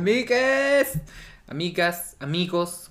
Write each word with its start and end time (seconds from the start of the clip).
Amigues, 0.00 0.98
amigas, 1.46 2.16
amigos, 2.20 2.90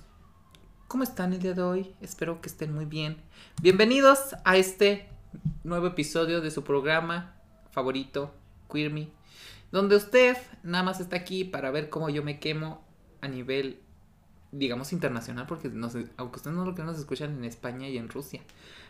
¿cómo 0.86 1.02
están 1.02 1.32
el 1.32 1.40
día 1.40 1.54
de 1.54 1.62
hoy? 1.62 1.92
Espero 2.00 2.40
que 2.40 2.48
estén 2.48 2.72
muy 2.72 2.84
bien. 2.84 3.16
Bienvenidos 3.60 4.36
a 4.44 4.56
este 4.56 5.08
nuevo 5.64 5.88
episodio 5.88 6.40
de 6.40 6.52
su 6.52 6.62
programa 6.62 7.34
favorito, 7.72 8.32
Queer 8.72 8.92
Me, 8.92 9.08
donde 9.72 9.96
usted 9.96 10.36
nada 10.62 10.84
más 10.84 11.00
está 11.00 11.16
aquí 11.16 11.42
para 11.42 11.72
ver 11.72 11.88
cómo 11.90 12.10
yo 12.10 12.22
me 12.22 12.38
quemo 12.38 12.86
a 13.20 13.26
nivel, 13.26 13.80
digamos, 14.52 14.92
internacional, 14.92 15.46
porque 15.48 15.68
aunque 16.16 16.36
ustedes 16.36 16.56
no 16.56 16.64
lo 16.64 16.76
que 16.76 16.84
nos 16.84 16.96
escuchan 16.96 17.38
en 17.38 17.44
España 17.44 17.88
y 17.88 17.98
en 17.98 18.08
Rusia, 18.08 18.40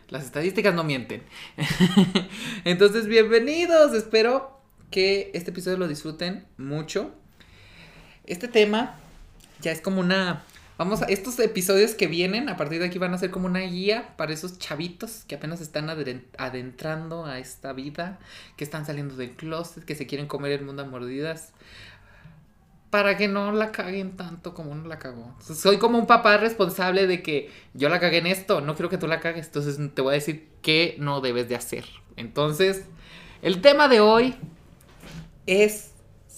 las 0.09 0.25
estadísticas 0.25 0.75
no 0.75 0.83
mienten. 0.83 1.23
Entonces, 2.65 3.07
bienvenidos, 3.07 3.95
espero 3.95 4.61
que 4.91 5.31
este 5.33 5.49
episodio 5.49 5.79
lo 5.79 5.87
disfruten 5.87 6.45
mucho. 6.57 7.15
Este 8.25 8.47
tema 8.47 8.95
ya 9.61 9.71
es 9.71 9.81
como 9.81 9.99
una... 9.99 10.43
Vamos 10.77 11.01
a... 11.01 11.05
Estos 11.05 11.39
episodios 11.39 11.93
que 11.95 12.07
vienen 12.07 12.49
a 12.49 12.57
partir 12.57 12.79
de 12.79 12.85
aquí 12.85 12.97
van 12.97 13.13
a 13.13 13.17
ser 13.17 13.31
como 13.31 13.47
una 13.47 13.59
guía 13.61 14.13
para 14.17 14.33
esos 14.33 14.59
chavitos 14.59 15.23
que 15.27 15.35
apenas 15.35 15.61
están 15.61 15.89
adentrando 16.37 17.25
a 17.25 17.39
esta 17.39 17.73
vida, 17.73 18.19
que 18.57 18.63
están 18.63 18.85
saliendo 18.85 19.15
del 19.15 19.31
closet, 19.31 19.83
que 19.85 19.95
se 19.95 20.07
quieren 20.07 20.27
comer 20.27 20.51
el 20.51 20.65
mundo 20.65 20.83
a 20.83 20.85
mordidas. 20.85 21.53
Para 22.89 23.15
que 23.15 23.27
no 23.27 23.53
la 23.53 23.71
caguen 23.71 24.17
tanto 24.17 24.53
como 24.53 24.71
uno 24.71 24.87
la 24.87 24.99
cagó. 24.99 25.33
Soy 25.39 25.77
como 25.77 25.97
un 25.97 26.07
papá 26.07 26.37
responsable 26.37 27.07
de 27.07 27.23
que 27.23 27.49
yo 27.73 27.87
la 27.87 27.99
cagué 27.99 28.17
en 28.17 28.27
esto, 28.27 28.59
no 28.59 28.75
quiero 28.75 28.89
que 28.89 28.97
tú 28.97 29.07
la 29.07 29.21
cagues, 29.21 29.45
entonces 29.45 29.79
te 29.93 30.01
voy 30.01 30.11
a 30.11 30.15
decir 30.15 30.49
qué 30.61 30.95
no 30.99 31.21
debes 31.21 31.47
de 31.47 31.55
hacer. 31.55 31.85
Entonces, 32.17 32.83
el 33.41 33.61
tema 33.61 33.87
de 33.87 34.01
hoy 34.01 34.35
es 35.47 35.90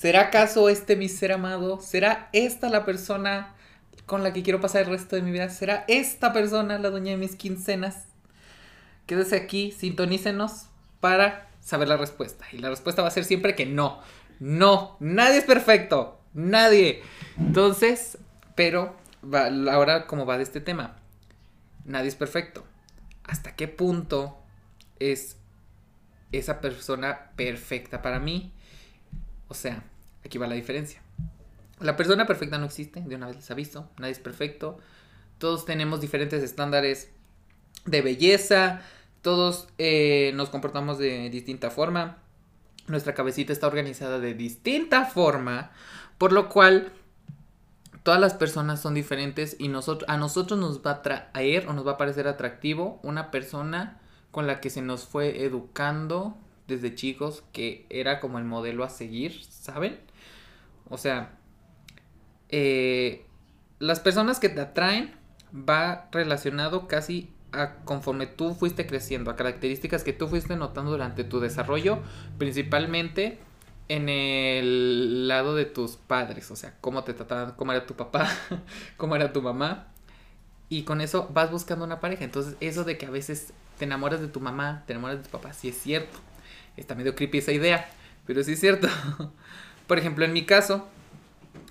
¿Será 0.03 0.23
acaso 0.23 0.67
este 0.67 0.97
mi 0.97 1.07
ser 1.07 1.31
amado? 1.31 1.79
¿Será 1.79 2.27
esta 2.33 2.67
la 2.67 2.83
persona 2.83 3.55
con 4.05 4.21
la 4.21 4.33
que 4.33 4.43
quiero 4.43 4.59
pasar 4.59 4.81
el 4.81 4.89
resto 4.89 5.15
de 5.15 5.21
mi 5.21 5.31
vida? 5.31 5.47
¿Será 5.49 5.85
esta 5.87 6.33
persona 6.33 6.77
la 6.77 6.89
dueña 6.89 7.11
de 7.11 7.17
mis 7.17 7.37
quincenas? 7.37 8.03
Quédese 9.05 9.37
aquí, 9.37 9.71
sintonícenos 9.71 10.65
para 10.99 11.47
saber 11.61 11.87
la 11.87 11.95
respuesta. 11.95 12.43
Y 12.51 12.57
la 12.57 12.69
respuesta 12.69 13.01
va 13.01 13.07
a 13.07 13.11
ser 13.11 13.23
siempre 13.23 13.55
que 13.55 13.65
no. 13.65 14.01
No, 14.41 14.97
nadie 14.99 15.37
es 15.37 15.45
perfecto. 15.45 16.19
Nadie. 16.33 17.01
Entonces, 17.37 18.17
pero 18.55 18.97
ahora 19.71 20.05
como 20.05 20.25
va 20.25 20.35
de 20.35 20.43
este 20.43 20.59
tema. 20.59 20.97
Nadie 21.85 22.09
es 22.09 22.15
perfecto. 22.15 22.65
¿Hasta 23.23 23.55
qué 23.55 23.69
punto 23.69 24.37
es 24.99 25.37
esa 26.33 26.59
persona 26.59 27.31
perfecta 27.37 28.01
para 28.01 28.19
mí? 28.19 28.51
O 29.47 29.53
sea, 29.53 29.81
Aquí 30.25 30.37
va 30.37 30.47
la 30.47 30.55
diferencia. 30.55 31.01
La 31.79 31.95
persona 31.95 32.25
perfecta 32.25 32.57
no 32.57 32.65
existe, 32.65 33.01
de 33.01 33.15
una 33.15 33.27
vez 33.27 33.35
les 33.35 33.51
aviso, 33.51 33.89
nadie 33.97 34.13
es 34.13 34.19
perfecto. 34.19 34.77
Todos 35.37 35.65
tenemos 35.65 35.99
diferentes 36.01 36.41
estándares 36.43 37.09
de 37.85 38.01
belleza, 38.01 38.81
todos 39.21 39.67
eh, 39.77 40.31
nos 40.35 40.49
comportamos 40.49 40.97
de 40.97 41.29
distinta 41.29 41.69
forma, 41.69 42.23
nuestra 42.87 43.13
cabecita 43.13 43.53
está 43.53 43.67
organizada 43.67 44.19
de 44.19 44.33
distinta 44.33 45.05
forma, 45.05 45.71
por 46.17 46.31
lo 46.31 46.49
cual 46.49 46.91
todas 48.03 48.19
las 48.19 48.33
personas 48.33 48.81
son 48.81 48.93
diferentes 48.93 49.55
y 49.59 49.67
a 49.67 50.17
nosotros 50.17 50.59
nos 50.59 50.85
va 50.85 50.91
a 50.91 50.95
atraer 50.95 51.67
o 51.67 51.73
nos 51.73 51.87
va 51.87 51.93
a 51.93 51.97
parecer 51.97 52.27
atractivo 52.27 52.99
una 53.03 53.31
persona 53.31 54.01
con 54.31 54.47
la 54.47 54.59
que 54.59 54.69
se 54.69 54.81
nos 54.81 55.05
fue 55.05 55.43
educando 55.45 56.37
desde 56.67 56.95
chicos, 56.95 57.43
que 57.51 57.85
era 57.89 58.19
como 58.19 58.39
el 58.39 58.45
modelo 58.45 58.83
a 58.83 58.89
seguir, 58.89 59.43
¿saben? 59.43 59.99
O 60.89 60.97
sea, 60.97 61.37
eh, 62.49 63.25
las 63.79 63.99
personas 63.99 64.39
que 64.39 64.49
te 64.49 64.61
atraen 64.61 65.13
va 65.53 66.07
relacionado 66.11 66.87
casi 66.87 67.29
a 67.51 67.75
conforme 67.85 68.25
tú 68.25 68.55
fuiste 68.55 68.87
creciendo, 68.87 69.29
a 69.29 69.35
características 69.35 70.03
que 70.03 70.13
tú 70.13 70.27
fuiste 70.27 70.55
notando 70.55 70.91
durante 70.91 71.23
tu 71.23 71.39
desarrollo, 71.39 71.99
principalmente 72.37 73.39
en 73.89 74.09
el 74.09 75.27
lado 75.27 75.55
de 75.55 75.65
tus 75.65 75.97
padres, 75.97 76.49
o 76.49 76.55
sea, 76.55 76.75
cómo 76.81 77.03
te 77.03 77.13
trataban, 77.13 77.53
cómo 77.55 77.73
era 77.73 77.85
tu 77.85 77.95
papá, 77.95 78.29
cómo 78.97 79.15
era 79.15 79.33
tu 79.33 79.41
mamá, 79.41 79.87
y 80.69 80.83
con 80.83 81.01
eso 81.01 81.29
vas 81.31 81.51
buscando 81.51 81.85
una 81.85 81.99
pareja. 81.99 82.23
Entonces, 82.23 82.55
eso 82.59 82.83
de 82.83 82.97
que 82.97 83.05
a 83.05 83.11
veces 83.11 83.53
te 83.77 83.85
enamoras 83.85 84.21
de 84.21 84.27
tu 84.27 84.39
mamá, 84.39 84.83
te 84.87 84.93
enamoras 84.93 85.17
de 85.17 85.23
tu 85.23 85.29
papá, 85.29 85.53
sí 85.53 85.69
es 85.69 85.77
cierto. 85.77 86.17
Está 86.77 86.95
medio 86.95 87.15
creepy 87.15 87.37
esa 87.37 87.51
idea, 87.51 87.89
pero 88.25 88.43
sí 88.43 88.53
es 88.53 88.59
cierto. 88.59 88.87
Por 89.87 89.99
ejemplo, 89.99 90.25
en 90.25 90.33
mi 90.33 90.45
caso, 90.45 90.87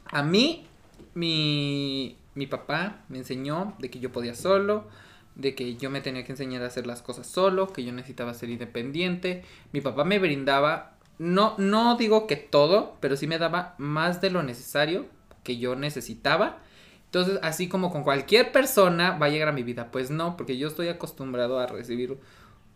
a 0.07 0.23
mí, 0.23 0.67
mi, 1.15 2.17
mi 2.35 2.47
papá 2.47 3.01
me 3.09 3.19
enseñó 3.19 3.75
de 3.79 3.91
que 3.91 4.01
yo 4.01 4.13
podía 4.13 4.35
solo, 4.35 4.87
de 5.35 5.55
que 5.55 5.77
yo 5.77 5.91
me 5.91 6.01
tenía 6.01 6.25
que 6.25 6.33
enseñar 6.33 6.63
a 6.63 6.67
hacer 6.67 6.87
las 6.87 7.03
cosas 7.03 7.27
solo, 7.27 7.73
que 7.73 7.85
yo 7.85 7.93
necesitaba 7.93 8.35
ser 8.35 8.51
independiente. 8.51 9.45
Mi 9.73 9.81
papá 9.81 10.05
me 10.05 10.19
brindaba, 10.19 10.97
no, 11.19 11.55
no 11.59 11.97
digo 11.97 12.27
que 12.27 12.37
todo, 12.37 12.97
pero 13.01 13.17
sí 13.17 13.27
me 13.27 13.39
daba 13.39 13.75
más 13.79 14.21
de 14.21 14.31
lo 14.31 14.43
necesario 14.43 15.07
que 15.43 15.59
yo 15.59 15.75
necesitaba. 15.75 16.59
Entonces, 17.07 17.39
así 17.43 17.69
como 17.69 17.91
con 17.91 18.05
cualquier 18.05 18.53
persona 18.53 19.19
va 19.19 19.27
a 19.27 19.29
llegar 19.31 19.49
a 19.49 19.53
mi 19.53 19.63
vida, 19.63 19.91
pues 19.91 20.11
no, 20.11 20.37
porque 20.37 20.57
yo 20.57 20.69
estoy 20.69 20.89
acostumbrado 20.89 21.59
a 21.59 21.67
recibir 21.67 22.19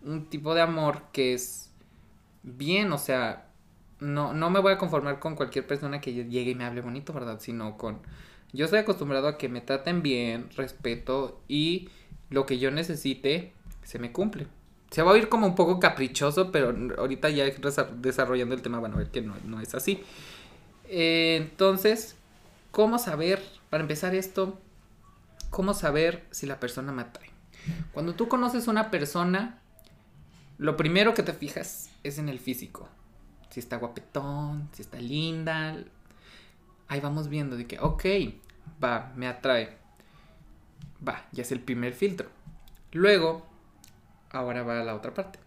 un 0.03 0.27
tipo 0.27 0.55
de 0.55 0.61
amor 0.61 1.03
que 1.13 1.33
es 1.33 1.71
bien, 2.43 2.93
o 2.93 2.99
sea, 2.99 3.46
no, 4.01 4.35
no 4.35 4.51
me 4.51 4.61
voy 4.61 4.73
a 4.73 4.79
conformar 4.79 5.19
con 5.19 5.37
cualquier 5.37 5.67
persona 5.67 6.01
que 6.01 6.13
llegue 6.13 6.51
y 6.51 6.55
me 6.55 6.65
hable 6.65 6.81
bonito, 6.81 7.13
¿verdad? 7.13 7.41
Sino 7.41 7.77
con... 7.77 8.01
Yo 8.53 8.67
estoy 8.67 8.81
acostumbrado 8.81 9.29
a 9.29 9.39
que 9.39 9.49
me 9.49 9.61
traten 9.61 10.03
bien, 10.03 10.49
respeto 10.57 11.41
y 11.49 11.89
lo 12.31 12.47
que 12.47 12.59
yo 12.59 12.71
necesite 12.71 13.53
se 13.83 13.99
me 13.99 14.13
cumple. 14.13 14.47
Se 14.91 15.03
va 15.03 15.11
a 15.11 15.15
oír 15.15 15.29
como 15.29 15.47
un 15.47 15.55
poco 15.55 15.81
caprichoso, 15.81 16.53
pero 16.53 16.75
ahorita 16.99 17.29
ya 17.31 17.45
desarrollando 17.97 18.55
el 18.55 18.63
tema 18.63 18.81
van 18.81 18.95
a 18.95 18.97
ver 18.97 19.11
que 19.11 19.21
no, 19.21 19.61
es 19.61 19.75
así. 19.75 20.01
Eh, 20.89 21.37
entonces, 21.37 22.17
¿cómo 22.71 22.99
saber, 22.99 23.43
para 23.69 23.83
empezar 23.83 24.15
esto, 24.15 24.59
cómo 25.51 25.75
saber 25.75 26.25
si 26.31 26.47
la 26.47 26.61
persona 26.61 26.93
me? 26.93 27.05
Cuando 27.93 28.15
tú 28.15 28.29
conoces 28.29 28.69
a 28.69 28.71
una 28.71 28.91
persona, 28.91 29.59
lo 30.57 30.77
primero 30.77 31.15
que 31.15 31.25
te 31.25 31.33
fijas 31.33 31.91
es 32.05 32.19
en 32.19 32.29
el 32.29 32.39
físico 32.39 32.89
si 33.57 33.61
está 33.61 33.79
guapetón, 33.79 34.69
si 34.73 34.83
está 34.83 34.99
linda. 35.01 35.83
Ahí 36.89 37.01
vamos 37.01 37.31
viendo 37.31 37.57
de 37.57 37.67
que, 37.67 37.79
ok, 37.79 38.05
va, 38.85 39.15
me 39.17 39.27
atrae. 39.27 39.79
Va, 41.07 41.25
ya 41.33 41.41
es 41.41 41.53
el 41.53 41.61
primer 41.61 41.95
filtro. 41.95 42.29
Luego, 42.93 43.47
ahora 44.29 44.63
va 44.63 44.83
a 44.83 44.85
la 44.85 44.95
otra 44.95 45.15
parte. 45.15 45.39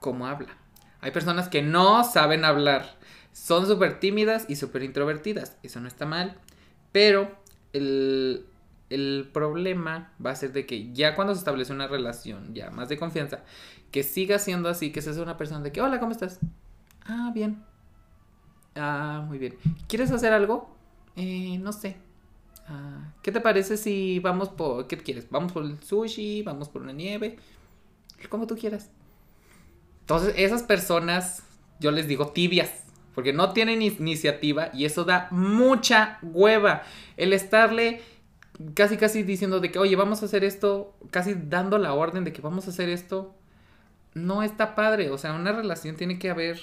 ¿Cómo 0.00 0.26
habla? 0.26 0.56
Hay 1.00 1.12
personas 1.12 1.48
que 1.48 1.62
no 1.62 2.02
saben 2.02 2.44
hablar. 2.44 2.98
Son 3.32 3.68
súper 3.68 4.00
tímidas 4.00 4.46
y 4.48 4.56
súper 4.56 4.82
introvertidas. 4.82 5.56
Eso 5.62 5.78
no 5.78 5.86
está 5.86 6.06
mal. 6.06 6.40
Pero 6.90 7.38
el, 7.72 8.46
el 8.90 9.30
problema 9.32 10.12
va 10.24 10.32
a 10.32 10.34
ser 10.34 10.52
de 10.52 10.66
que 10.66 10.92
ya 10.92 11.14
cuando 11.14 11.34
se 11.34 11.38
establece 11.38 11.72
una 11.72 11.86
relación 11.86 12.52
ya 12.52 12.72
más 12.72 12.88
de 12.88 12.98
confianza, 12.98 13.44
que 13.92 14.02
siga 14.02 14.40
siendo 14.40 14.68
así, 14.68 14.90
que 14.90 15.02
seas 15.02 15.18
una 15.18 15.36
persona 15.36 15.60
de 15.60 15.70
que, 15.70 15.80
hola, 15.80 16.00
¿cómo 16.00 16.10
estás? 16.10 16.40
Ah, 17.06 17.30
bien. 17.34 17.62
Ah, 18.74 19.24
muy 19.26 19.38
bien. 19.38 19.56
¿Quieres 19.88 20.10
hacer 20.10 20.32
algo? 20.32 20.74
Eh, 21.16 21.58
no 21.58 21.72
sé. 21.72 21.96
Ah, 22.68 23.12
¿Qué 23.22 23.32
te 23.32 23.40
parece 23.40 23.76
si 23.76 24.18
vamos 24.20 24.48
por... 24.48 24.86
¿Qué 24.86 24.96
quieres? 24.96 25.28
¿Vamos 25.30 25.52
por 25.52 25.64
el 25.64 25.82
sushi? 25.82 26.42
¿Vamos 26.42 26.68
por 26.68 26.82
una 26.82 26.92
nieve? 26.92 27.38
Como 28.28 28.46
tú 28.46 28.56
quieras. 28.56 28.90
Entonces, 30.00 30.34
esas 30.36 30.62
personas, 30.62 31.42
yo 31.80 31.90
les 31.90 32.06
digo 32.08 32.28
tibias, 32.28 32.84
porque 33.14 33.32
no 33.32 33.52
tienen 33.52 33.82
iniciativa 33.82 34.70
y 34.72 34.84
eso 34.84 35.04
da 35.04 35.28
mucha 35.30 36.18
hueva. 36.22 36.82
El 37.16 37.32
estarle 37.32 38.00
casi, 38.74 38.96
casi 38.96 39.22
diciendo 39.22 39.60
de 39.60 39.70
que, 39.70 39.78
oye, 39.78 39.96
vamos 39.96 40.22
a 40.22 40.26
hacer 40.26 40.44
esto, 40.44 40.94
casi 41.10 41.34
dando 41.34 41.78
la 41.78 41.94
orden 41.94 42.24
de 42.24 42.32
que 42.32 42.42
vamos 42.42 42.66
a 42.66 42.70
hacer 42.70 42.88
esto, 42.88 43.34
no 44.14 44.42
está 44.42 44.74
padre. 44.74 45.10
O 45.10 45.18
sea, 45.18 45.34
una 45.34 45.52
relación 45.52 45.96
tiene 45.96 46.18
que 46.18 46.30
haber 46.30 46.60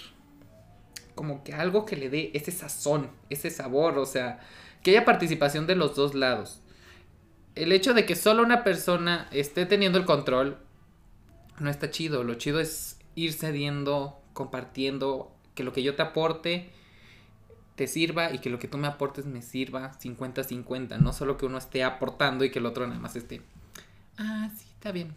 como 1.20 1.44
que 1.44 1.54
algo 1.54 1.86
que 1.86 1.98
le 1.98 2.10
dé 2.10 2.32
ese 2.34 2.50
sazón, 2.50 3.10
ese 3.30 3.50
sabor, 3.50 3.98
o 3.98 4.06
sea, 4.06 4.40
que 4.82 4.92
haya 4.92 5.04
participación 5.04 5.68
de 5.68 5.76
los 5.76 5.94
dos 5.94 6.16
lados. 6.16 6.62
El 7.56 7.74
hecho 7.74 7.94
de 7.94 8.06
que 8.06 8.16
solo 8.16 8.42
una 8.42 8.64
persona 8.64 9.28
esté 9.34 9.66
teniendo 9.66 9.98
el 10.00 10.06
control 10.06 10.60
no 11.60 11.70
está 11.70 11.92
chido, 11.92 12.24
lo 12.24 12.36
chido 12.36 12.62
es 12.62 13.02
ir 13.16 13.34
cediendo, 13.34 14.22
compartiendo, 14.32 15.36
que 15.56 15.66
lo 15.66 15.74
que 15.74 15.84
yo 15.84 15.94
te 15.94 16.04
aporte 16.04 16.70
te 17.76 17.88
sirva 17.88 18.34
y 18.34 18.40
que 18.40 18.50
lo 18.50 18.58
que 18.58 18.70
tú 18.70 18.78
me 18.78 18.88
aportes 18.88 19.26
me 19.26 19.42
sirva 19.42 19.92
50-50, 20.00 21.00
no 21.00 21.12
solo 21.12 21.36
que 21.36 21.46
uno 21.46 21.58
esté 21.58 21.84
aportando 21.84 22.46
y 22.46 22.50
que 22.50 22.60
el 22.60 22.66
otro 22.66 22.88
nada 22.88 23.02
más 23.02 23.18
esté, 23.18 23.42
ah, 24.18 24.50
sí, 24.58 24.68
está 24.74 24.94
bien. 24.94 25.14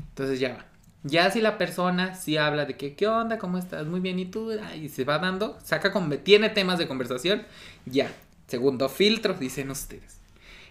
Entonces 0.00 0.40
ya 0.40 0.54
va. 0.54 0.73
Ya 1.06 1.30
si 1.30 1.42
la 1.42 1.58
persona 1.58 2.14
sí 2.14 2.38
habla 2.38 2.64
de 2.64 2.78
que, 2.78 2.94
¿qué 2.94 3.06
onda? 3.06 3.38
¿Cómo 3.38 3.58
estás? 3.58 3.86
Muy 3.86 4.00
bien, 4.00 4.18
¿y 4.18 4.24
tú? 4.24 4.50
Y 4.74 4.88
se 4.88 5.04
va 5.04 5.18
dando, 5.18 5.58
saca, 5.62 5.92
con, 5.92 6.10
tiene 6.24 6.48
temas 6.48 6.78
de 6.78 6.88
conversación, 6.88 7.42
ya. 7.84 8.10
Segundo 8.46 8.88
filtro, 8.88 9.34
dicen 9.34 9.70
ustedes. 9.70 10.20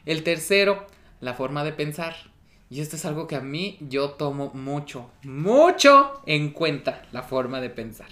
El 0.06 0.24
tercero, 0.24 0.88
la 1.21 1.35
forma 1.35 1.63
de 1.63 1.71
pensar. 1.71 2.15
Y 2.71 2.81
esto 2.81 2.95
es 2.95 3.06
algo 3.06 3.27
que 3.27 3.35
a 3.35 3.41
mí 3.41 3.77
yo 3.80 4.12
tomo 4.12 4.51
mucho, 4.56 5.12
mucho 5.21 6.24
en 6.25 6.50
cuenta, 6.50 7.03
la 7.12 7.21
forma 7.21 7.62
de 7.62 7.69
pensar. 7.69 8.09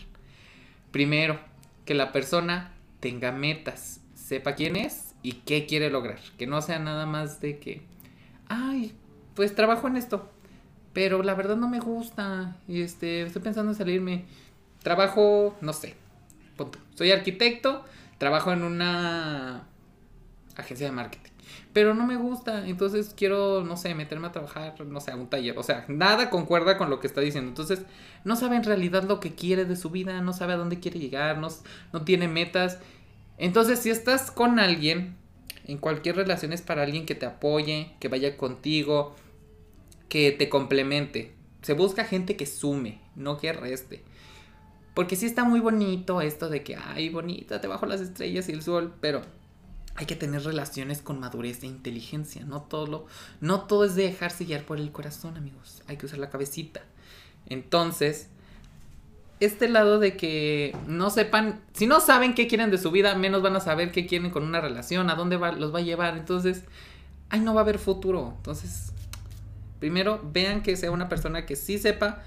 Primero, 0.91 1.39
que 1.85 1.95
la 1.95 2.11
persona 2.11 2.75
tenga 2.99 3.31
metas, 3.31 4.01
sepa 4.13 4.53
quién 4.53 4.75
es 4.75 5.15
y 5.23 5.33
qué 5.33 5.65
quiere 5.65 5.89
lograr. 5.89 6.19
Que 6.37 6.45
no 6.45 6.61
sea 6.61 6.77
nada 6.77 7.07
más 7.07 7.41
de 7.41 7.57
que, 7.57 7.81
ay, 8.47 8.93
pues 9.33 9.55
trabajo 9.55 9.87
en 9.87 9.97
esto, 9.97 10.29
pero 10.93 11.23
la 11.23 11.33
verdad 11.35 11.55
no 11.55 11.67
me 11.67 11.79
gusta 11.79 12.57
y 12.67 12.81
este, 12.81 13.23
estoy 13.23 13.41
pensando 13.41 13.71
en 13.71 13.77
salirme. 13.77 14.25
Trabajo, 14.83 15.55
no 15.61 15.73
sé, 15.73 15.95
soy 16.95 17.11
arquitecto, 17.11 17.83
trabajo 18.17 18.51
en 18.51 18.63
una 18.63 19.67
agencia 20.55 20.87
de 20.87 20.91
marketing. 20.91 21.31
Pero 21.73 21.93
no 21.93 22.05
me 22.05 22.17
gusta, 22.17 22.67
entonces 22.67 23.13
quiero, 23.15 23.63
no 23.63 23.77
sé, 23.77 23.95
meterme 23.95 24.27
a 24.27 24.31
trabajar, 24.31 24.75
no 24.85 24.99
sé, 24.99 25.11
a 25.11 25.15
un 25.15 25.29
taller. 25.29 25.57
O 25.57 25.63
sea, 25.63 25.85
nada 25.87 26.29
concuerda 26.29 26.77
con 26.77 26.89
lo 26.89 26.99
que 26.99 27.07
está 27.07 27.21
diciendo. 27.21 27.49
Entonces, 27.49 27.83
no 28.25 28.35
sabe 28.35 28.57
en 28.57 28.63
realidad 28.63 29.03
lo 29.03 29.19
que 29.19 29.35
quiere 29.35 29.65
de 29.65 29.75
su 29.75 29.89
vida, 29.89 30.21
no 30.21 30.33
sabe 30.33 30.53
a 30.53 30.57
dónde 30.57 30.79
quiere 30.79 30.99
llegar, 30.99 31.37
no, 31.37 31.47
no 31.93 32.01
tiene 32.03 32.27
metas. 32.27 32.79
Entonces, 33.37 33.79
si 33.79 33.89
estás 33.89 34.31
con 34.31 34.59
alguien, 34.59 35.15
en 35.65 35.77
cualquier 35.77 36.17
relación 36.17 36.51
es 36.53 36.61
para 36.61 36.83
alguien 36.83 37.05
que 37.05 37.15
te 37.15 37.25
apoye, 37.25 37.93
que 37.99 38.09
vaya 38.09 38.35
contigo, 38.37 39.15
que 40.11 40.33
te 40.33 40.49
complemente. 40.49 41.31
Se 41.61 41.71
busca 41.71 42.03
gente 42.03 42.35
que 42.35 42.45
sume, 42.45 42.99
no 43.15 43.37
que 43.37 43.53
reste. 43.53 44.03
Porque 44.93 45.15
sí 45.15 45.25
está 45.25 45.45
muy 45.45 45.61
bonito 45.61 46.19
esto 46.19 46.49
de 46.49 46.63
que, 46.63 46.75
ay, 46.75 47.07
bonita, 47.07 47.61
te 47.61 47.69
bajo 47.69 47.85
las 47.85 48.01
estrellas 48.01 48.49
y 48.49 48.51
el 48.51 48.61
sol, 48.61 48.93
pero 48.99 49.21
hay 49.95 50.05
que 50.05 50.17
tener 50.17 50.43
relaciones 50.43 51.01
con 51.01 51.21
madurez 51.21 51.63
e 51.63 51.67
inteligencia. 51.67 52.43
No 52.43 52.63
todo, 52.63 52.87
lo, 52.87 53.05
no 53.39 53.61
todo 53.61 53.85
es 53.85 53.95
de 53.95 54.03
dejarse 54.03 54.43
guiar 54.43 54.65
por 54.65 54.79
el 54.79 54.91
corazón, 54.91 55.37
amigos. 55.37 55.81
Hay 55.87 55.95
que 55.95 56.07
usar 56.07 56.19
la 56.19 56.29
cabecita. 56.29 56.81
Entonces, 57.47 58.27
este 59.39 59.69
lado 59.69 59.97
de 59.97 60.17
que 60.17 60.75
no 60.87 61.09
sepan, 61.09 61.61
si 61.71 61.87
no 61.87 62.01
saben 62.01 62.33
qué 62.33 62.49
quieren 62.49 62.69
de 62.69 62.79
su 62.79 62.91
vida, 62.91 63.15
menos 63.15 63.41
van 63.41 63.55
a 63.55 63.61
saber 63.61 63.93
qué 63.93 64.07
quieren 64.07 64.29
con 64.29 64.43
una 64.43 64.59
relación, 64.59 65.09
a 65.09 65.15
dónde 65.15 65.37
va, 65.37 65.53
los 65.53 65.73
va 65.73 65.79
a 65.79 65.83
llevar. 65.83 66.17
Entonces, 66.17 66.65
ahí 67.29 67.39
no 67.39 67.53
va 67.53 67.61
a 67.61 67.63
haber 67.63 67.79
futuro. 67.79 68.33
Entonces, 68.35 68.91
Primero, 69.81 70.21
vean 70.31 70.61
que 70.61 70.77
sea 70.77 70.91
una 70.91 71.09
persona 71.09 71.47
que 71.47 71.55
sí 71.55 71.79
sepa. 71.79 72.21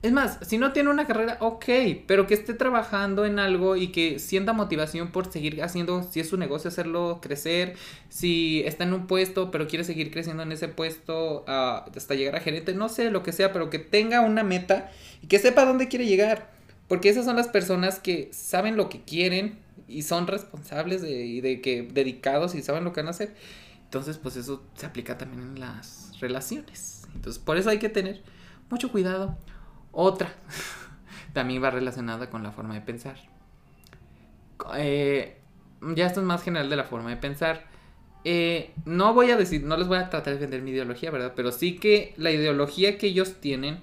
Es 0.00 0.10
más, 0.10 0.38
si 0.40 0.56
no 0.56 0.72
tiene 0.72 0.88
una 0.88 1.06
carrera, 1.06 1.36
ok, 1.40 1.64
pero 2.06 2.26
que 2.26 2.32
esté 2.32 2.54
trabajando 2.54 3.26
en 3.26 3.38
algo 3.38 3.76
y 3.76 3.88
que 3.88 4.18
sienta 4.18 4.54
motivación 4.54 5.12
por 5.12 5.30
seguir 5.30 5.62
haciendo, 5.62 6.02
si 6.02 6.20
es 6.20 6.30
su 6.30 6.38
negocio, 6.38 6.68
hacerlo 6.68 7.18
crecer, 7.20 7.74
si 8.08 8.62
está 8.64 8.84
en 8.84 8.94
un 8.94 9.06
puesto, 9.06 9.50
pero 9.50 9.68
quiere 9.68 9.84
seguir 9.84 10.10
creciendo 10.10 10.44
en 10.44 10.52
ese 10.52 10.68
puesto 10.68 11.44
ah, 11.46 11.84
hasta 11.94 12.14
llegar 12.14 12.36
a 12.36 12.40
gerente, 12.40 12.72
no 12.72 12.88
sé, 12.88 13.10
lo 13.10 13.22
que 13.22 13.32
sea, 13.32 13.52
pero 13.52 13.68
que 13.68 13.78
tenga 13.78 14.22
una 14.22 14.42
meta 14.42 14.90
y 15.22 15.26
que 15.26 15.38
sepa 15.38 15.66
dónde 15.66 15.88
quiere 15.88 16.06
llegar. 16.06 16.50
Porque 16.88 17.10
esas 17.10 17.26
son 17.26 17.36
las 17.36 17.48
personas 17.48 17.98
que 17.98 18.30
saben 18.32 18.78
lo 18.78 18.88
que 18.88 19.02
quieren 19.02 19.58
y 19.88 20.02
son 20.02 20.26
responsables 20.26 21.02
de, 21.02 21.26
y 21.26 21.42
de 21.42 21.60
que 21.60 21.82
dedicados 21.82 22.54
y 22.54 22.62
saben 22.62 22.84
lo 22.84 22.94
que 22.94 23.00
van 23.02 23.08
a 23.08 23.10
hacer. 23.10 23.34
Entonces, 23.86 24.18
pues 24.18 24.36
eso 24.36 24.64
se 24.74 24.84
aplica 24.84 25.16
también 25.16 25.42
en 25.42 25.60
las 25.60 26.12
relaciones. 26.20 27.06
Entonces, 27.14 27.42
por 27.42 27.56
eso 27.56 27.70
hay 27.70 27.78
que 27.78 27.88
tener 27.88 28.22
mucho 28.68 28.90
cuidado. 28.90 29.38
Otra, 29.92 30.34
también 31.32 31.62
va 31.62 31.70
relacionada 31.70 32.28
con 32.28 32.42
la 32.42 32.50
forma 32.50 32.74
de 32.74 32.80
pensar. 32.80 33.16
Eh, 34.76 35.38
ya 35.94 36.06
esto 36.06 36.20
es 36.20 36.26
más 36.26 36.42
general 36.42 36.68
de 36.68 36.76
la 36.76 36.84
forma 36.84 37.10
de 37.10 37.16
pensar. 37.16 37.64
Eh, 38.24 38.74
no 38.84 39.14
voy 39.14 39.30
a 39.30 39.36
decir, 39.36 39.62
no 39.62 39.76
les 39.76 39.86
voy 39.86 39.98
a 39.98 40.10
tratar 40.10 40.34
de 40.34 40.40
vender 40.40 40.62
mi 40.62 40.72
ideología, 40.72 41.12
¿verdad? 41.12 41.34
Pero 41.36 41.52
sí 41.52 41.76
que 41.76 42.12
la 42.16 42.32
ideología 42.32 42.98
que 42.98 43.06
ellos 43.06 43.34
tienen 43.40 43.78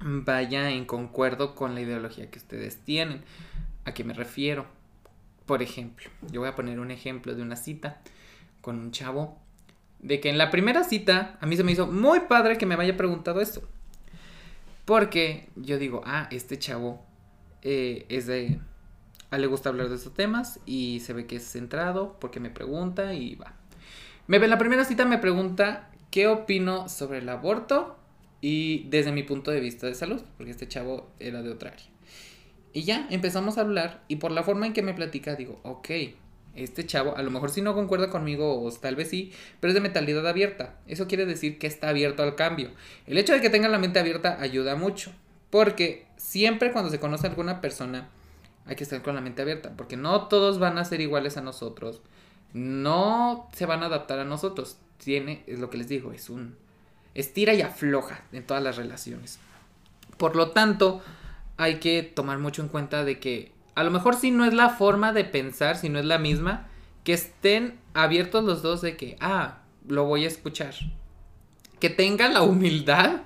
vaya 0.00 0.68
en 0.70 0.84
concuerdo 0.84 1.54
con 1.54 1.76
la 1.76 1.80
ideología 1.80 2.28
que 2.28 2.38
ustedes 2.38 2.78
tienen. 2.78 3.22
¿A 3.84 3.94
qué 3.94 4.02
me 4.02 4.14
refiero? 4.14 4.66
Por 5.46 5.62
ejemplo, 5.62 6.10
yo 6.32 6.40
voy 6.40 6.48
a 6.48 6.56
poner 6.56 6.80
un 6.80 6.90
ejemplo 6.90 7.36
de 7.36 7.42
una 7.42 7.54
cita 7.54 8.02
con 8.66 8.80
un 8.80 8.90
chavo 8.90 9.38
de 10.00 10.18
que 10.18 10.28
en 10.28 10.38
la 10.38 10.50
primera 10.50 10.82
cita 10.82 11.38
a 11.40 11.46
mí 11.46 11.56
se 11.56 11.62
me 11.62 11.70
hizo 11.70 11.86
muy 11.86 12.18
padre 12.28 12.58
que 12.58 12.66
me 12.66 12.74
haya 12.74 12.96
preguntado 12.96 13.40
esto. 13.40 13.62
Porque 14.84 15.48
yo 15.54 15.78
digo, 15.78 16.02
ah, 16.04 16.26
este 16.32 16.58
chavo 16.58 17.00
eh, 17.62 18.06
es 18.08 18.26
de... 18.26 18.58
A 19.30 19.38
le 19.38 19.46
gusta 19.46 19.68
hablar 19.68 19.88
de 19.88 19.94
estos 19.94 20.14
temas 20.14 20.58
y 20.66 20.98
se 20.98 21.12
ve 21.12 21.26
que 21.26 21.36
es 21.36 21.48
centrado 21.48 22.16
porque 22.18 22.40
me 22.40 22.50
pregunta 22.50 23.14
y 23.14 23.36
va. 23.36 23.54
Me, 24.26 24.38
en 24.38 24.50
la 24.50 24.58
primera 24.58 24.84
cita 24.84 25.04
me 25.04 25.18
pregunta 25.18 25.88
qué 26.10 26.26
opino 26.26 26.88
sobre 26.88 27.18
el 27.18 27.28
aborto 27.28 27.96
y 28.40 28.88
desde 28.88 29.12
mi 29.12 29.22
punto 29.22 29.52
de 29.52 29.60
vista 29.60 29.86
de 29.86 29.94
salud, 29.94 30.22
porque 30.36 30.50
este 30.50 30.66
chavo 30.66 31.08
era 31.20 31.40
de 31.42 31.52
otra 31.52 31.70
área. 31.70 31.86
Y 32.72 32.82
ya 32.82 33.06
empezamos 33.10 33.58
a 33.58 33.60
hablar 33.60 34.02
y 34.08 34.16
por 34.16 34.32
la 34.32 34.42
forma 34.42 34.66
en 34.66 34.72
que 34.72 34.82
me 34.82 34.92
platica 34.92 35.36
digo, 35.36 35.60
ok, 35.62 35.88
este 36.56 36.86
chavo, 36.86 37.16
a 37.16 37.22
lo 37.22 37.30
mejor 37.30 37.50
sí 37.50 37.62
no 37.62 37.74
concuerda 37.74 38.10
conmigo 38.10 38.62
o 38.62 38.72
tal 38.72 38.96
vez 38.96 39.10
sí, 39.10 39.32
pero 39.60 39.70
es 39.70 39.74
de 39.74 39.80
mentalidad 39.80 40.26
abierta. 40.26 40.76
Eso 40.86 41.06
quiere 41.06 41.26
decir 41.26 41.58
que 41.58 41.66
está 41.66 41.88
abierto 41.88 42.22
al 42.22 42.34
cambio. 42.34 42.70
El 43.06 43.18
hecho 43.18 43.32
de 43.32 43.40
que 43.40 43.50
tenga 43.50 43.68
la 43.68 43.78
mente 43.78 43.98
abierta 43.98 44.40
ayuda 44.40 44.76
mucho, 44.76 45.12
porque 45.50 46.06
siempre 46.16 46.72
cuando 46.72 46.90
se 46.90 47.00
conoce 47.00 47.26
a 47.26 47.30
alguna 47.30 47.60
persona 47.60 48.08
hay 48.66 48.76
que 48.76 48.84
estar 48.84 49.02
con 49.02 49.14
la 49.14 49.20
mente 49.20 49.42
abierta, 49.42 49.72
porque 49.76 49.96
no 49.96 50.28
todos 50.28 50.58
van 50.58 50.78
a 50.78 50.84
ser 50.84 51.00
iguales 51.00 51.36
a 51.36 51.42
nosotros, 51.42 52.02
no 52.52 53.48
se 53.52 53.66
van 53.66 53.82
a 53.82 53.86
adaptar 53.86 54.18
a 54.18 54.24
nosotros. 54.24 54.78
Tiene, 54.98 55.44
es 55.46 55.58
lo 55.58 55.70
que 55.70 55.76
les 55.76 55.88
digo, 55.88 56.12
es 56.12 56.30
un 56.30 56.56
estira 57.14 57.54
y 57.54 57.62
afloja 57.62 58.22
en 58.32 58.46
todas 58.46 58.62
las 58.62 58.76
relaciones. 58.76 59.38
Por 60.16 60.36
lo 60.36 60.50
tanto, 60.50 61.02
hay 61.56 61.76
que 61.76 62.02
tomar 62.02 62.38
mucho 62.38 62.62
en 62.62 62.68
cuenta 62.68 63.04
de 63.04 63.18
que 63.18 63.52
a 63.76 63.84
lo 63.84 63.90
mejor 63.90 64.16
si 64.16 64.30
no 64.30 64.44
es 64.44 64.54
la 64.54 64.70
forma 64.70 65.12
de 65.12 65.24
pensar, 65.24 65.76
si 65.76 65.90
no 65.90 65.98
es 65.98 66.06
la 66.06 66.18
misma, 66.18 66.66
que 67.04 67.12
estén 67.12 67.78
abiertos 67.92 68.42
los 68.42 68.62
dos 68.62 68.80
de 68.80 68.96
que, 68.96 69.16
ah, 69.20 69.58
lo 69.86 70.06
voy 70.06 70.24
a 70.24 70.28
escuchar. 70.28 70.74
Que 71.78 71.90
tengan 71.90 72.32
la 72.32 72.42
humildad 72.42 73.20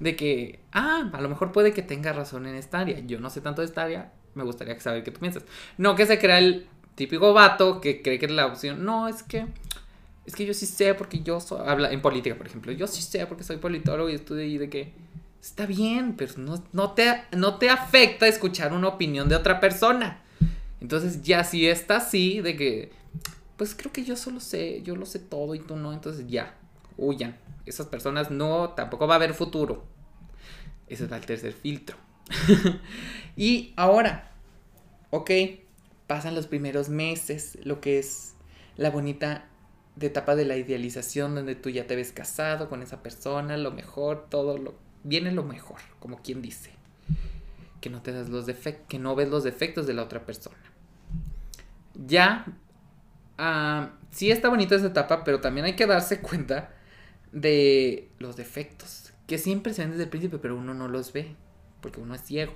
de 0.00 0.14
que, 0.14 0.60
ah, 0.72 1.10
a 1.10 1.20
lo 1.22 1.28
mejor 1.30 1.52
puede 1.52 1.72
que 1.72 1.80
tenga 1.80 2.12
razón 2.12 2.46
en 2.46 2.54
esta 2.54 2.80
área. 2.80 3.00
Yo 3.00 3.18
no 3.18 3.30
sé 3.30 3.40
tanto 3.40 3.62
de 3.62 3.66
esta 3.66 3.82
área, 3.82 4.12
me 4.34 4.44
gustaría 4.44 4.78
saber 4.78 5.02
qué 5.04 5.10
tú 5.10 5.20
piensas. 5.20 5.44
No 5.78 5.96
que 5.96 6.04
se 6.04 6.18
crea 6.18 6.38
el 6.38 6.66
típico 6.96 7.32
vato 7.32 7.80
que 7.80 8.02
cree 8.02 8.18
que 8.18 8.26
es 8.26 8.32
la 8.32 8.44
opción. 8.44 8.84
No, 8.84 9.08
es 9.08 9.22
que, 9.22 9.46
es 10.26 10.36
que 10.36 10.44
yo 10.44 10.52
sí 10.52 10.66
sé 10.66 10.92
porque 10.92 11.20
yo 11.20 11.40
soy, 11.40 11.66
habla 11.66 11.90
en 11.90 12.02
política, 12.02 12.36
por 12.36 12.46
ejemplo, 12.46 12.72
yo 12.72 12.86
sí 12.86 13.00
sé 13.00 13.26
porque 13.26 13.42
soy 13.42 13.56
politólogo 13.56 14.10
y 14.10 14.14
estudio 14.14 14.44
y 14.44 14.58
de 14.58 14.68
que 14.68 14.92
Está 15.44 15.66
bien, 15.66 16.16
pero 16.16 16.32
no, 16.72 16.92
te, 16.92 17.22
no 17.36 17.58
te 17.58 17.68
afecta 17.68 18.26
escuchar 18.26 18.72
una 18.72 18.88
opinión 18.88 19.28
de 19.28 19.36
otra 19.36 19.60
persona. 19.60 20.22
Entonces 20.80 21.22
ya 21.22 21.44
si 21.44 21.68
está 21.68 21.98
así, 21.98 22.40
de 22.40 22.56
que, 22.56 22.92
pues 23.58 23.74
creo 23.74 23.92
que 23.92 24.04
yo 24.04 24.16
solo 24.16 24.40
sé, 24.40 24.80
yo 24.84 24.96
lo 24.96 25.04
sé 25.04 25.18
todo 25.18 25.54
y 25.54 25.58
tú 25.58 25.76
no, 25.76 25.92
entonces 25.92 26.28
ya, 26.28 26.54
huyan. 26.96 27.36
Esas 27.66 27.88
personas 27.88 28.30
no, 28.30 28.70
tampoco 28.70 29.06
va 29.06 29.12
a 29.12 29.16
haber 29.16 29.34
futuro. 29.34 29.84
Ese 30.86 31.04
es 31.04 31.12
el 31.12 31.26
tercer 31.26 31.52
filtro. 31.52 31.98
y 33.36 33.74
ahora, 33.76 34.30
ok, 35.10 35.30
pasan 36.06 36.34
los 36.34 36.46
primeros 36.46 36.88
meses, 36.88 37.58
lo 37.64 37.82
que 37.82 37.98
es 37.98 38.32
la 38.78 38.88
bonita 38.88 39.44
etapa 40.00 40.36
de 40.36 40.46
la 40.46 40.56
idealización, 40.56 41.34
donde 41.34 41.54
tú 41.54 41.68
ya 41.68 41.86
te 41.86 41.96
ves 41.96 42.12
casado 42.12 42.70
con 42.70 42.80
esa 42.80 43.02
persona, 43.02 43.58
lo 43.58 43.72
mejor, 43.72 44.26
todo 44.30 44.56
lo 44.56 44.83
viene 45.04 45.30
lo 45.30 45.44
mejor, 45.44 45.78
como 46.00 46.20
quien 46.20 46.42
dice. 46.42 46.70
Que 47.80 47.90
no 47.90 48.02
te 48.02 48.12
das 48.12 48.28
los 48.28 48.46
defectos, 48.46 48.86
que 48.88 48.98
no 48.98 49.14
ves 49.14 49.28
los 49.28 49.44
defectos 49.44 49.86
de 49.86 49.94
la 49.94 50.02
otra 50.02 50.26
persona. 50.26 50.56
Ya, 51.94 52.44
uh, 53.38 53.88
sí 54.10 54.30
está 54.30 54.48
bonita 54.48 54.74
esa 54.74 54.88
etapa, 54.88 55.22
pero 55.22 55.40
también 55.40 55.66
hay 55.66 55.76
que 55.76 55.86
darse 55.86 56.20
cuenta 56.20 56.74
de 57.30 58.08
los 58.18 58.36
defectos, 58.36 59.12
que 59.26 59.38
siempre 59.38 59.74
se 59.74 59.82
ven 59.82 59.90
desde 59.92 60.04
el 60.04 60.10
principio, 60.10 60.40
pero 60.40 60.56
uno 60.56 60.74
no 60.74 60.88
los 60.88 61.12
ve, 61.12 61.36
porque 61.80 62.00
uno 62.00 62.14
es 62.14 62.22
ciego. 62.22 62.54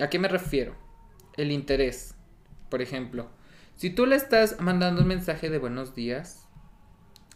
¿A 0.00 0.08
qué 0.08 0.18
me 0.18 0.28
refiero? 0.28 0.74
El 1.36 1.52
interés. 1.52 2.14
Por 2.68 2.82
ejemplo, 2.82 3.28
si 3.76 3.90
tú 3.90 4.06
le 4.06 4.16
estás 4.16 4.60
mandando 4.60 5.02
un 5.02 5.08
mensaje 5.08 5.50
de 5.50 5.58
buenos 5.58 5.94
días, 5.94 6.46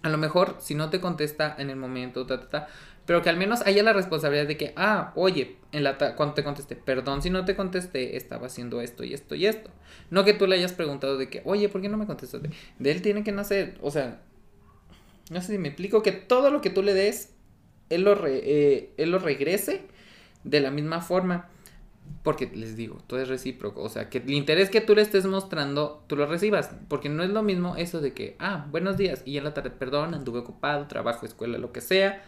a 0.02 0.09
lo 0.09 0.19
mejor 0.19 0.57
si 0.61 0.75
no 0.75 0.90
te 0.90 1.00
contesta 1.00 1.54
en 1.59 1.71
el 1.71 1.76
momento, 1.76 2.26
ta, 2.26 2.40
ta, 2.40 2.49
ta, 2.49 2.69
pero 3.11 3.23
que 3.23 3.29
al 3.29 3.37
menos 3.37 3.62
haya 3.62 3.83
la 3.83 3.93
responsabilidad 3.93 4.47
de 4.47 4.57
que, 4.57 4.73
ah, 4.76 5.12
oye, 5.17 5.57
en 5.73 5.83
la 5.83 5.99
cuando 6.14 6.35
te 6.35 6.45
contesté, 6.45 6.76
perdón 6.76 7.23
si 7.23 7.29
no 7.29 7.45
te 7.45 7.57
contesté, 7.57 8.17
estaba 8.17 8.47
haciendo 8.47 8.81
esto 8.81 9.02
y 9.02 9.14
esto 9.14 9.35
y 9.35 9.47
esto. 9.47 9.69
No 10.11 10.23
que 10.23 10.33
tú 10.33 10.47
le 10.47 10.55
hayas 10.55 10.75
preguntado 10.75 11.19
de 11.19 11.29
que, 11.29 11.43
oye, 11.45 11.69
¿por 11.69 11.83
qué 11.83 11.88
no 11.88 11.97
me 11.97 12.07
contestaste? 12.07 12.50
De 12.79 12.90
él 12.93 13.02
tiene 13.02 13.25
que 13.25 13.33
nacer, 13.33 13.76
o 13.83 13.90
sea, 13.90 14.23
no 15.29 15.40
sé 15.40 15.55
si 15.55 15.59
me 15.59 15.67
explico, 15.67 16.05
que 16.05 16.12
todo 16.12 16.52
lo 16.52 16.61
que 16.61 16.71
tú 16.71 16.85
le 16.85 16.95
des, 16.95 17.35
él 17.88 18.02
lo, 18.02 18.17
eh, 18.29 18.93
él 18.97 19.11
lo 19.11 19.19
regrese 19.19 19.83
de 20.45 20.61
la 20.61 20.71
misma 20.71 21.00
forma. 21.00 21.49
porque 22.23 22.49
les 22.55 22.76
digo, 22.76 22.99
todo 23.09 23.19
es 23.19 23.26
recíproco. 23.26 23.83
O 23.83 23.88
sea, 23.88 24.09
que 24.09 24.19
el 24.19 24.31
interés 24.31 24.71
que 24.71 24.81
tú 24.81 24.95
le 24.95 25.02
estés 25.02 25.26
mostrando, 25.26 26.05
tú 26.07 26.14
lo 26.14 26.26
recibas. 26.26 26.71
Porque 26.87 27.09
no 27.09 27.25
es 27.25 27.31
lo 27.31 27.43
mismo 27.43 27.75
eso 27.75 28.00
de 28.00 28.12
que, 28.14 28.37
ah, 28.38 28.69
buenos 28.71 28.97
días. 28.97 29.23
Y 29.25 29.37
en 29.37 29.43
la 29.43 29.52
tarde, 29.52 29.71
perdón, 29.71 30.14
anduve 30.14 30.38
ocupado, 30.38 30.87
trabajo, 30.87 31.26
escuela, 31.26 31.59
lo 31.59 31.73
que 31.73 31.81
sea. 31.81 32.23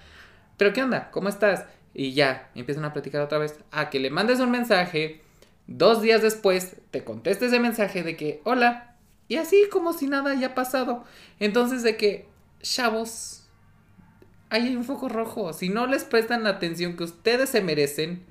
Pero 0.63 0.73
¿qué 0.73 0.85
onda? 0.85 1.11
¿Cómo 1.11 1.29
estás? 1.29 1.65
Y 1.93 2.13
ya, 2.13 2.49
empiezan 2.55 2.85
a 2.85 2.93
platicar 2.93 3.21
otra 3.21 3.39
vez. 3.39 3.59
A 3.73 3.91
que 3.91 3.99
le 3.99 4.11
mandes 4.11 4.39
un 4.39 4.53
mensaje. 4.53 5.21
Dos 5.67 6.03
días 6.03 6.23
después, 6.23 6.77
te 6.93 7.03
conteste 7.03 7.47
ese 7.47 7.59
mensaje 7.59 8.05
de 8.05 8.17
que, 8.17 8.41
hola. 8.45 8.95
Y 9.27 9.39
así 9.39 9.65
como 9.73 9.93
si 9.93 10.07
nada 10.07 10.31
haya 10.31 10.55
pasado. 10.55 11.03
Entonces, 11.41 11.83
de 11.83 11.97
que, 11.97 12.29
chavos, 12.61 13.49
ahí 14.51 14.69
hay 14.69 14.77
un 14.77 14.85
foco 14.85 15.09
rojo. 15.09 15.53
Si 15.53 15.69
no 15.69 15.89
les 15.89 16.05
prestan 16.05 16.45
la 16.45 16.51
atención 16.51 16.97
que 16.97 17.03
ustedes 17.03 17.49
se 17.49 17.61
merecen 17.61 18.25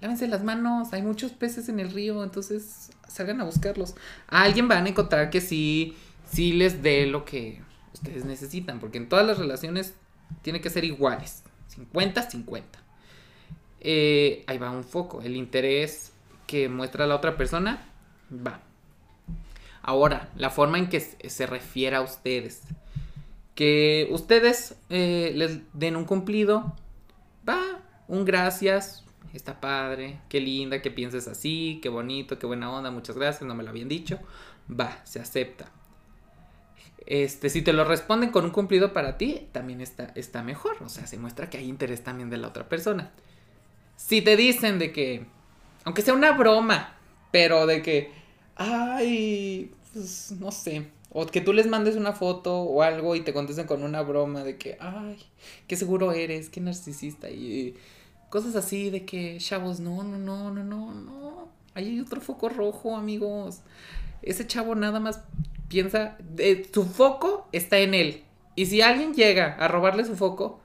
lávense 0.00 0.28
las 0.28 0.44
manos, 0.44 0.92
hay 0.92 1.02
muchos 1.02 1.32
peces 1.32 1.68
en 1.68 1.80
el 1.80 1.90
río, 1.90 2.22
entonces 2.22 2.90
salgan 3.08 3.40
a 3.40 3.44
buscarlos. 3.44 3.96
A 4.28 4.42
alguien 4.42 4.68
van 4.68 4.86
a 4.86 4.90
encontrar 4.90 5.28
que 5.30 5.40
sí, 5.40 5.96
sí 6.30 6.52
les 6.52 6.84
dé 6.84 7.04
lo 7.06 7.24
que 7.24 7.60
ustedes 7.92 8.24
necesitan, 8.24 8.78
porque 8.78 8.98
en 8.98 9.08
todas 9.08 9.26
las 9.26 9.38
relaciones 9.38 9.94
tiene 10.42 10.60
que 10.60 10.70
ser 10.70 10.84
iguales, 10.84 11.42
50-50. 11.92 12.62
Eh, 13.80 14.44
ahí 14.46 14.58
va 14.58 14.70
un 14.70 14.84
foco, 14.84 15.22
el 15.22 15.36
interés 15.36 16.12
que 16.46 16.68
muestra 16.68 17.06
la 17.06 17.16
otra 17.16 17.36
persona 17.36 17.86
va. 18.32 18.60
Ahora, 19.82 20.28
la 20.36 20.50
forma 20.50 20.78
en 20.78 20.88
que 20.88 21.00
se 21.00 21.46
refiere 21.46 21.96
a 21.96 22.02
ustedes. 22.02 22.62
Que 23.54 24.08
ustedes 24.10 24.76
eh, 24.90 25.32
les 25.34 25.60
den 25.72 25.96
un 25.96 26.04
cumplido, 26.04 26.76
va, 27.48 27.80
un 28.06 28.24
gracias, 28.24 29.04
está 29.32 29.60
padre, 29.60 30.20
qué 30.28 30.40
linda, 30.40 30.82
que 30.82 30.90
pienses 30.90 31.26
así, 31.28 31.80
qué 31.82 31.88
bonito, 31.88 32.38
qué 32.38 32.46
buena 32.46 32.70
onda, 32.70 32.90
muchas 32.90 33.16
gracias, 33.16 33.42
no 33.42 33.54
me 33.54 33.62
lo 33.62 33.70
habían 33.70 33.88
dicho. 33.88 34.18
Va, 34.68 35.00
se 35.04 35.20
acepta. 35.20 35.70
Este, 37.06 37.48
si 37.50 37.62
te 37.62 37.72
lo 37.72 37.84
responden 37.84 38.30
con 38.30 38.44
un 38.44 38.50
cumplido 38.50 38.92
para 38.92 39.16
ti, 39.18 39.48
también 39.52 39.80
está, 39.80 40.12
está 40.14 40.42
mejor. 40.42 40.76
O 40.82 40.88
sea, 40.88 41.06
se 41.06 41.18
muestra 41.18 41.50
que 41.50 41.58
hay 41.58 41.68
interés 41.68 42.04
también 42.04 42.30
de 42.30 42.38
la 42.38 42.48
otra 42.48 42.68
persona. 42.68 43.10
Si 43.96 44.22
te 44.22 44.36
dicen 44.36 44.78
de 44.78 44.92
que, 44.92 45.26
aunque 45.84 46.02
sea 46.02 46.14
una 46.14 46.32
broma, 46.32 46.96
pero 47.32 47.66
de 47.66 47.82
que, 47.82 48.12
ay, 48.56 49.72
pues 49.92 50.32
no 50.38 50.52
sé, 50.52 50.88
o 51.10 51.26
que 51.26 51.40
tú 51.40 51.52
les 51.52 51.66
mandes 51.66 51.96
una 51.96 52.12
foto 52.12 52.60
o 52.60 52.82
algo 52.82 53.16
y 53.16 53.22
te 53.22 53.32
contesten 53.32 53.66
con 53.66 53.82
una 53.82 54.02
broma 54.02 54.44
de 54.44 54.56
que, 54.58 54.76
ay, 54.80 55.18
qué 55.66 55.76
seguro 55.76 56.12
eres, 56.12 56.50
qué 56.50 56.60
narcisista. 56.60 57.30
Y 57.30 57.74
Cosas 58.30 58.56
así 58.56 58.90
de 58.90 59.06
que, 59.06 59.38
chavos, 59.38 59.80
no, 59.80 60.02
no, 60.02 60.18
no, 60.18 60.50
no, 60.50 60.62
no, 60.62 60.92
no. 60.92 61.37
Ahí 61.74 61.88
hay 61.88 62.00
otro 62.00 62.20
foco 62.20 62.48
rojo, 62.48 62.96
amigos. 62.96 63.60
Ese 64.22 64.46
chavo 64.46 64.74
nada 64.74 65.00
más 65.00 65.22
piensa, 65.68 66.16
de, 66.18 66.68
su 66.72 66.84
foco 66.84 67.48
está 67.52 67.78
en 67.78 67.94
él. 67.94 68.24
Y 68.56 68.66
si 68.66 68.82
alguien 68.82 69.14
llega 69.14 69.54
a 69.54 69.68
robarle 69.68 70.04
su 70.04 70.16
foco, 70.16 70.60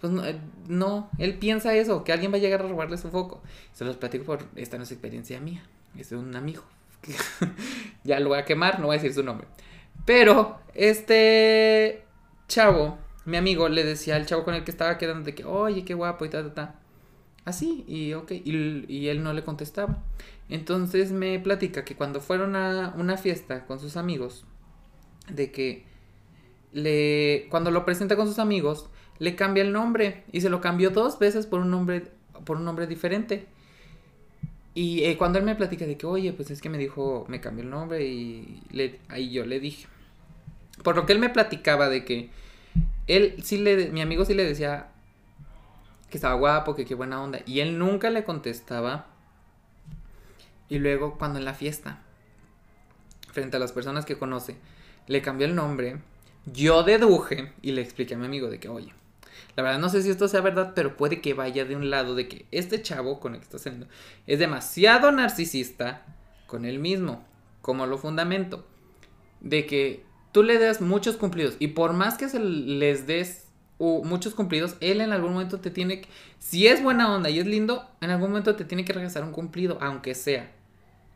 pues 0.00 0.12
no, 0.12 0.24
eh, 0.24 0.38
no, 0.68 1.10
él 1.18 1.38
piensa 1.38 1.74
eso, 1.74 2.04
que 2.04 2.12
alguien 2.12 2.32
va 2.32 2.36
a 2.36 2.40
llegar 2.40 2.62
a 2.62 2.68
robarle 2.68 2.96
su 2.98 3.10
foco. 3.10 3.42
Se 3.72 3.84
los 3.84 3.96
platico 3.96 4.24
por, 4.24 4.44
esta 4.56 4.76
no 4.76 4.84
es 4.84 4.92
experiencia 4.92 5.40
mía, 5.40 5.64
es 5.98 6.10
de 6.10 6.16
un 6.16 6.34
amigo. 6.36 6.62
ya 8.04 8.20
lo 8.20 8.28
voy 8.28 8.38
a 8.38 8.44
quemar, 8.44 8.78
no 8.78 8.86
voy 8.86 8.96
a 8.96 8.98
decir 8.98 9.14
su 9.14 9.22
nombre. 9.22 9.48
Pero, 10.04 10.60
este 10.74 12.04
chavo, 12.48 12.98
mi 13.24 13.36
amigo, 13.36 13.68
le 13.68 13.84
decía 13.84 14.16
al 14.16 14.26
chavo 14.26 14.44
con 14.44 14.54
el 14.54 14.64
que 14.64 14.70
estaba 14.70 14.98
quedando 14.98 15.24
de 15.24 15.34
que, 15.34 15.44
oye, 15.44 15.84
qué 15.84 15.94
guapo 15.94 16.24
y 16.24 16.28
ta, 16.28 16.42
ta, 16.42 16.54
ta. 16.54 16.81
Así, 17.44 17.84
y 17.88 18.12
ok, 18.14 18.32
y, 18.32 19.08
él 19.08 19.22
no 19.22 19.32
le 19.32 19.42
contestaba. 19.42 20.02
Entonces 20.48 21.10
me 21.12 21.38
platica 21.40 21.84
que 21.84 21.96
cuando 21.96 22.20
fueron 22.20 22.54
a 22.54 22.94
una 22.96 23.16
fiesta 23.16 23.66
con 23.66 23.80
sus 23.80 23.96
amigos, 23.96 24.44
de 25.28 25.50
que 25.50 25.84
le, 26.72 27.46
cuando 27.50 27.70
lo 27.70 27.84
presenta 27.84 28.16
con 28.16 28.28
sus 28.28 28.38
amigos, 28.38 28.88
le 29.18 29.34
cambia 29.34 29.62
el 29.62 29.72
nombre 29.72 30.24
y 30.32 30.40
se 30.40 30.50
lo 30.50 30.60
cambió 30.60 30.90
dos 30.90 31.18
veces 31.18 31.46
por 31.46 31.60
un 31.60 31.70
nombre, 31.70 32.12
por 32.44 32.58
un 32.58 32.64
nombre 32.64 32.86
diferente. 32.86 33.46
Y 34.74 35.04
eh, 35.04 35.18
cuando 35.18 35.38
él 35.38 35.44
me 35.44 35.54
platica 35.54 35.84
de 35.84 35.96
que, 35.96 36.06
oye, 36.06 36.32
pues 36.32 36.50
es 36.50 36.62
que 36.62 36.70
me 36.70 36.78
dijo, 36.78 37.26
me 37.28 37.40
cambió 37.40 37.64
el 37.64 37.70
nombre 37.70 38.04
y 38.06 38.62
le, 38.70 39.00
ahí 39.08 39.30
yo 39.30 39.44
le 39.44 39.58
dije. 39.58 39.86
Por 40.82 40.96
lo 40.96 41.06
que 41.06 41.12
él 41.12 41.18
me 41.18 41.28
platicaba 41.28 41.88
de 41.88 42.04
que 42.04 42.30
él 43.06 43.34
sí 43.42 43.58
le, 43.58 43.90
mi 43.90 44.00
amigo 44.00 44.24
sí 44.24 44.32
le 44.32 44.44
decía 44.44 44.91
que 46.12 46.18
estaba 46.18 46.34
guapo, 46.34 46.76
que 46.76 46.84
qué 46.84 46.94
buena 46.94 47.22
onda. 47.22 47.40
Y 47.46 47.60
él 47.60 47.78
nunca 47.78 48.10
le 48.10 48.22
contestaba. 48.22 49.06
Y 50.68 50.78
luego 50.78 51.16
cuando 51.18 51.38
en 51.38 51.46
la 51.46 51.54
fiesta, 51.54 52.02
frente 53.32 53.56
a 53.56 53.60
las 53.60 53.72
personas 53.72 54.04
que 54.04 54.18
conoce, 54.18 54.56
le 55.06 55.22
cambió 55.22 55.46
el 55.46 55.54
nombre, 55.54 56.00
yo 56.44 56.82
deduje 56.82 57.52
y 57.62 57.72
le 57.72 57.80
expliqué 57.80 58.14
a 58.14 58.18
mi 58.18 58.26
amigo 58.26 58.50
de 58.50 58.60
que, 58.60 58.68
oye, 58.68 58.92
la 59.56 59.62
verdad 59.62 59.78
no 59.78 59.88
sé 59.88 60.02
si 60.02 60.10
esto 60.10 60.28
sea 60.28 60.42
verdad, 60.42 60.72
pero 60.74 60.98
puede 60.98 61.22
que 61.22 61.32
vaya 61.32 61.64
de 61.64 61.76
un 61.76 61.88
lado 61.88 62.14
de 62.14 62.28
que 62.28 62.46
este 62.50 62.82
chavo 62.82 63.18
con 63.18 63.32
el 63.34 63.40
que 63.40 63.44
está 63.44 63.58
saliendo 63.58 63.86
es 64.26 64.38
demasiado 64.38 65.10
narcisista 65.12 66.04
con 66.46 66.66
él 66.66 66.78
mismo, 66.78 67.24
como 67.62 67.86
lo 67.86 67.96
fundamento. 67.96 68.66
De 69.40 69.66
que 69.66 70.04
tú 70.30 70.42
le 70.42 70.58
das 70.58 70.82
muchos 70.82 71.16
cumplidos 71.16 71.56
y 71.58 71.68
por 71.68 71.94
más 71.94 72.18
que 72.18 72.28
se 72.28 72.38
les 72.38 73.06
des 73.06 73.46
muchos 73.78 74.34
cumplidos, 74.34 74.76
él 74.80 75.00
en 75.00 75.12
algún 75.12 75.32
momento 75.32 75.60
te 75.60 75.70
tiene 75.70 76.02
que, 76.02 76.08
si 76.38 76.66
es 76.66 76.82
buena 76.82 77.12
onda 77.12 77.30
y 77.30 77.40
es 77.40 77.46
lindo, 77.46 77.88
en 78.00 78.10
algún 78.10 78.30
momento 78.30 78.54
te 78.54 78.64
tiene 78.64 78.84
que 78.84 78.92
regresar 78.92 79.24
un 79.24 79.32
cumplido, 79.32 79.78
aunque 79.80 80.14
sea. 80.14 80.52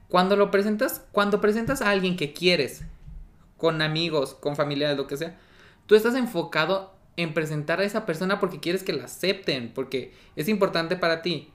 Cuando 0.09 0.37
lo 0.37 0.51
presentas, 0.51 1.05
cuando 1.13 1.41
presentas 1.41 1.83
a 1.83 1.91
alguien 1.91 2.17
que 2.17 2.33
quieres, 2.33 2.85
con 3.57 3.83
amigos, 3.83 4.35
con 4.35 4.57
familiares, 4.57 4.97
lo 4.97 5.07
que 5.07 5.17
sea, 5.17 5.39
tú 5.87 5.95
estás 5.95 6.15
enfocado 6.15 6.95
en 7.17 7.35
presentar 7.35 7.81
a 7.81 7.85
esa 7.85 8.05
persona 8.05 8.39
porque 8.39 8.61
quieres 8.61 8.83
que 8.83 8.93
la 8.93 9.05
acepten, 9.05 9.73
porque 9.75 10.13
es 10.37 10.49
importante 10.49 10.97
para 10.97 11.23
ti. 11.23 11.53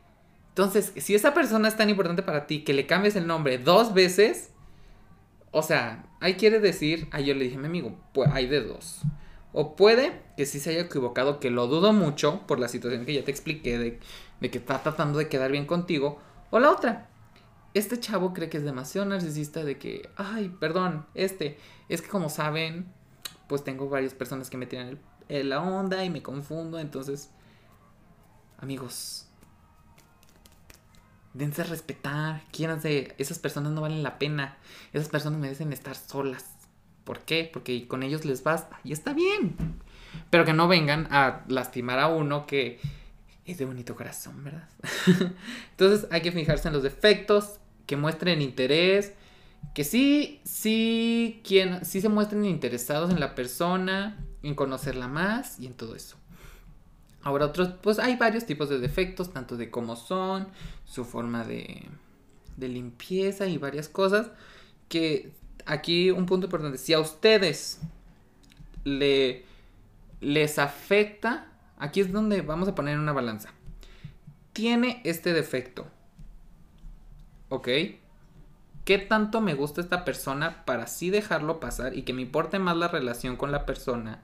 Entonces, 0.50 0.92
si 0.98 1.16
esa 1.16 1.34
persona 1.34 1.68
es 1.68 1.78
tan 1.78 1.90
importante 1.90 2.24
para 2.24 2.48
ti 2.48 2.64
que 2.64 2.74
le 2.74 2.88
cambies 2.88 3.16
el 3.16 3.28
nombre 3.28 3.58
dos 3.58 3.94
veces, 3.94 4.52
o 5.52 5.62
sea, 5.62 6.06
ahí 6.20 6.36
quiere 6.36 6.60
decir, 6.60 7.08
ahí 7.12 7.26
yo 7.26 7.34
le 7.34 7.46
dije 7.46 7.58
a 7.58 7.60
mi 7.60 7.68
amigo, 7.68 7.98
pues 8.14 8.30
hay 8.34 8.48
de 8.48 8.62
dos. 8.62 9.02
O 9.54 9.76
puede 9.76 10.22
que 10.38 10.46
sí 10.46 10.60
se 10.60 10.72
haya 10.72 10.82
equivocado, 10.82 11.40
que 11.40 11.52
lo 11.52 11.68
dudo 11.68 11.94
mucho 11.94 12.46
por 12.48 12.60
la 12.60 12.68
situación 12.68 13.06
que 13.06 13.14
ya 13.14 13.24
te 13.24 13.32
expliqué 13.32 13.78
de, 13.78 14.00
que 14.50 14.58
está 14.58 14.82
tratando 14.82 15.20
de 15.20 15.28
quedar 15.28 15.52
bien 15.52 15.66
contigo. 15.66 16.20
O 16.50 16.60
la 16.60 16.72
otra, 16.72 17.10
este 17.74 18.00
chavo 18.00 18.34
cree 18.34 18.50
que 18.50 18.58
es 18.58 18.64
demasiado 18.64 19.08
narcisista 19.08 19.64
de 19.64 19.78
que, 19.78 20.10
ay, 20.16 20.50
perdón, 20.60 21.06
este, 21.16 21.58
es 21.90 22.02
que 22.02 22.10
como 22.10 22.30
saben, 22.30 22.92
pues 23.48 23.64
tengo 23.64 23.90
varias 23.90 24.14
personas 24.14 24.50
que 24.50 24.58
me 24.58 24.66
tiran 24.66 25.00
la 25.30 25.62
onda 25.62 26.04
y 26.04 26.10
me 26.10 26.22
confundo, 26.22 26.80
entonces, 26.80 27.30
amigos, 28.58 29.28
dense 31.34 31.62
a 31.62 31.66
respetar, 31.66 32.44
quieranse, 32.52 33.16
esas 33.18 33.40
personas 33.40 33.72
no 33.72 33.82
valen 33.82 34.04
la 34.04 34.20
pena, 34.20 34.58
esas 34.94 35.10
personas 35.10 35.40
merecen 35.40 35.72
estar 35.72 35.96
solas. 35.96 36.61
¿Por 37.04 37.20
qué? 37.20 37.50
Porque 37.52 37.88
con 37.88 38.04
ellos 38.04 38.26
les 38.26 38.44
basta 38.44 38.80
y 38.84 38.92
está 38.92 39.14
bien. 39.14 39.56
Pero 40.30 40.46
que 40.46 40.54
no 40.54 40.68
vengan 40.68 41.08
a 41.12 41.44
lastimar 41.48 42.00
a 42.00 42.08
uno 42.08 42.46
que 42.46 42.80
es 43.46 43.58
de 43.58 43.66
bonito 43.66 43.96
corazón, 43.96 44.44
¿verdad? 44.44 44.70
Entonces 45.72 46.08
hay 46.12 46.22
que 46.22 46.32
fijarse 46.32 46.68
en 46.68 46.74
los 46.74 46.84
defectos, 46.84 47.60
que 47.86 47.98
muestren 47.98 48.42
interés, 48.42 49.14
que 49.74 49.84
sí, 49.84 50.42
sí, 50.44 51.42
quien, 51.44 51.86
sí 51.86 52.02
se 52.02 52.10
muestren 52.10 52.46
interesados 52.46 53.12
en 53.12 53.20
la 53.20 53.36
persona, 53.36 54.18
en 54.44 54.56
conocerla 54.56 55.08
más 55.08 55.60
y 55.60 55.68
en 55.68 55.74
todo 55.74 55.96
eso. 55.96 56.18
Ahora 57.24 57.46
otros, 57.46 57.70
pues 57.82 58.00
hay 58.00 58.16
varios 58.16 58.46
tipos 58.46 58.70
de 58.70 58.80
defectos, 58.80 59.32
tanto 59.32 59.56
de 59.58 59.70
cómo 59.70 59.96
son, 59.96 60.48
su 60.86 61.06
forma 61.06 61.44
de, 61.44 61.88
de 62.58 62.68
limpieza 62.68 63.48
y 63.48 63.58
varias 63.58 63.88
cosas 63.88 64.32
que 64.90 65.32
aquí 65.66 66.12
un 66.12 66.26
punto 66.26 66.48
importante. 66.48 66.78
Si 66.78 66.94
a 66.94 67.00
ustedes 67.00 67.80
le, 68.84 69.46
les 70.20 70.60
afecta, 70.60 71.48
aquí 71.78 72.02
es 72.02 72.12
donde 72.12 72.42
vamos 72.42 72.68
a 72.68 72.76
poner 72.76 72.98
una 72.98 73.14
balanza. 73.14 73.50
Tiene 74.54 75.02
este 75.04 75.34
defecto. 75.34 75.88
¿Ok? 77.50 77.68
¿Qué 78.86 78.98
tanto 78.98 79.42
me 79.42 79.54
gusta 79.54 79.82
esta 79.82 80.06
persona 80.06 80.66
para 80.66 80.84
así 80.84 81.10
dejarlo 81.10 81.60
pasar 81.60 81.96
y 81.96 82.04
que 82.04 82.14
me 82.14 82.22
importe 82.22 82.60
más 82.60 82.78
la 82.78 82.88
relación 82.88 83.36
con 83.36 83.52
la 83.52 83.66
persona 83.66 84.22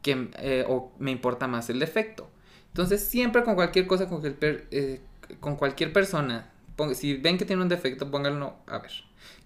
que, 0.00 0.30
eh, 0.38 0.64
o 0.66 0.92
me 0.98 1.10
importa 1.10 1.46
más 1.46 1.68
el 1.70 1.78
defecto? 1.78 2.30
Entonces, 2.68 3.04
siempre 3.04 3.44
con 3.44 3.54
cualquier 3.54 3.86
cosa, 3.86 4.08
con, 4.08 4.22
eh, 4.24 5.00
con 5.40 5.56
cualquier 5.56 5.92
persona, 5.92 6.51
si 6.94 7.14
ven 7.16 7.38
que 7.38 7.44
tiene 7.44 7.62
un 7.62 7.68
defecto, 7.68 8.10
pónganlo 8.10 8.56
a 8.66 8.78
ver. 8.78 8.92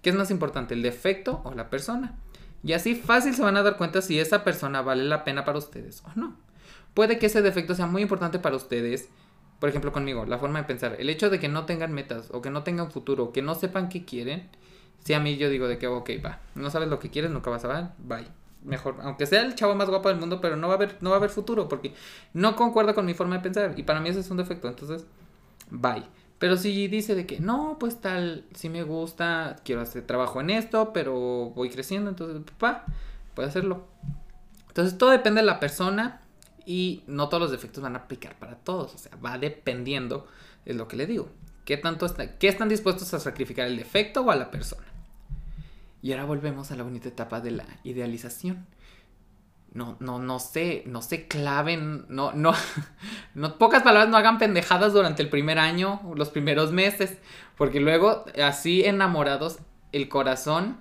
¿Qué 0.01 0.09
es 0.09 0.15
más 0.15 0.31
importante, 0.31 0.73
el 0.73 0.81
defecto 0.81 1.41
o 1.43 1.53
la 1.53 1.69
persona? 1.69 2.15
Y 2.63 2.73
así 2.73 2.95
fácil 2.95 3.35
se 3.35 3.43
van 3.43 3.57
a 3.57 3.63
dar 3.63 3.77
cuenta 3.77 4.01
si 4.01 4.19
esa 4.19 4.43
persona 4.43 4.81
vale 4.81 5.03
la 5.03 5.23
pena 5.23 5.45
para 5.45 5.57
ustedes 5.57 6.03
o 6.05 6.11
no. 6.15 6.35
Puede 6.93 7.19
que 7.19 7.27
ese 7.27 7.41
defecto 7.41 7.75
sea 7.75 7.85
muy 7.85 8.01
importante 8.01 8.39
para 8.39 8.55
ustedes 8.55 9.09
por 9.59 9.69
ejemplo, 9.69 9.91
conmigo, 9.91 10.25
la 10.25 10.37
forma 10.37 10.59
de 10.59 10.65
pensar, 10.65 10.95
el 10.99 11.09
hecho 11.09 11.29
de 11.29 11.39
que 11.39 11.47
no 11.47 11.65
tengan 11.65 11.91
metas 11.91 12.29
o 12.31 12.41
que 12.41 12.51
no 12.51 12.63
tengan 12.63 12.91
futuro, 12.91 13.31
que 13.31 13.41
no 13.41 13.55
sepan 13.55 13.89
qué 13.89 14.05
quieren, 14.05 14.49
si 15.03 15.13
a 15.13 15.19
mí 15.19 15.37
yo 15.37 15.49
digo 15.49 15.67
de 15.67 15.77
que, 15.77 15.87
ok, 15.87 16.09
va, 16.23 16.39
no 16.55 16.69
sabes 16.69 16.89
lo 16.89 16.99
que 16.99 17.09
quieres, 17.09 17.31
nunca 17.31 17.49
vas 17.49 17.65
a 17.65 17.67
ver, 17.67 17.85
bye. 17.97 18.27
Mejor, 18.63 18.97
aunque 19.01 19.25
sea 19.25 19.43
el 19.43 19.55
chavo 19.55 19.75
más 19.75 19.89
guapo 19.89 20.09
del 20.09 20.17
mundo, 20.17 20.41
pero 20.41 20.57
no 20.57 20.67
va 20.67 20.73
a 20.73 20.77
haber, 20.77 20.97
no 21.01 21.11
va 21.11 21.15
a 21.15 21.19
haber 21.19 21.29
futuro 21.29 21.69
porque 21.69 21.93
no 22.33 22.55
concuerda 22.55 22.93
con 22.93 23.05
mi 23.05 23.13
forma 23.13 23.35
de 23.37 23.41
pensar 23.41 23.73
y 23.77 23.83
para 23.83 23.99
mí 23.99 24.09
eso 24.09 24.19
es 24.19 24.29
un 24.29 24.37
defecto, 24.37 24.67
entonces, 24.67 25.05
bye. 25.69 26.03
Pero 26.39 26.55
si 26.57 26.87
dice 26.87 27.15
de 27.15 27.25
que 27.25 27.39
no, 27.39 27.77
pues 27.79 27.99
tal, 27.99 28.45
si 28.53 28.69
me 28.69 28.83
gusta, 28.83 29.55
quiero 29.63 29.81
hacer 29.81 30.05
trabajo 30.05 30.39
en 30.39 30.51
esto, 30.51 30.93
pero 30.93 31.51
voy 31.55 31.69
creciendo, 31.69 32.09
entonces, 32.09 32.41
papá, 32.43 32.85
puede 33.33 33.49
hacerlo. 33.49 33.87
Entonces, 34.67 34.97
todo 34.97 35.09
depende 35.09 35.41
de 35.41 35.47
la 35.47 35.59
persona 35.59 36.21
y 36.65 37.03
no 37.07 37.29
todos 37.29 37.41
los 37.41 37.51
defectos 37.51 37.81
van 37.81 37.95
a 37.95 37.99
aplicar 37.99 38.37
para 38.37 38.55
todos, 38.55 38.93
o 38.93 38.97
sea, 38.97 39.15
va 39.17 39.37
dependiendo, 39.39 40.27
es 40.65 40.75
lo 40.75 40.87
que 40.87 40.97
le 40.97 41.07
digo. 41.07 41.29
¿Qué, 41.65 41.75
tanto 41.75 42.05
está, 42.05 42.37
¿Qué 42.37 42.47
están 42.47 42.69
dispuestos 42.69 43.13
a 43.13 43.19
sacrificar 43.19 43.67
el 43.67 43.75
defecto 43.75 44.21
o 44.21 44.31
a 44.31 44.35
la 44.35 44.51
persona? 44.51 44.85
Y 46.01 46.11
ahora 46.11 46.25
volvemos 46.25 46.71
a 46.71 46.75
la 46.75 46.83
bonita 46.83 47.09
etapa 47.09 47.41
de 47.41 47.51
la 47.51 47.65
idealización. 47.83 48.65
No, 49.77 49.95
no, 49.99 50.17
no 50.17 50.39
sé, 50.39 50.81
no 50.87 51.03
se 51.03 51.27
claven, 51.27 52.07
no, 52.09 52.31
no, 52.31 52.53
no, 53.35 53.59
pocas 53.59 53.83
palabras, 53.83 54.09
no 54.09 54.17
hagan 54.17 54.39
pendejadas 54.39 54.91
durante 54.91 55.21
el 55.21 55.29
primer 55.29 55.59
año, 55.59 56.01
los 56.15 56.29
primeros 56.29 56.71
meses, 56.71 57.19
porque 57.57 57.79
luego, 57.79 58.25
así 58.43 58.83
enamorados, 58.83 59.59
el 59.91 60.09
corazón 60.09 60.79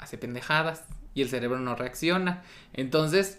hace 0.00 0.18
pendejadas 0.18 0.82
y 1.14 1.22
el 1.22 1.28
cerebro 1.28 1.60
no 1.60 1.76
reacciona. 1.76 2.42
Entonces, 2.72 3.38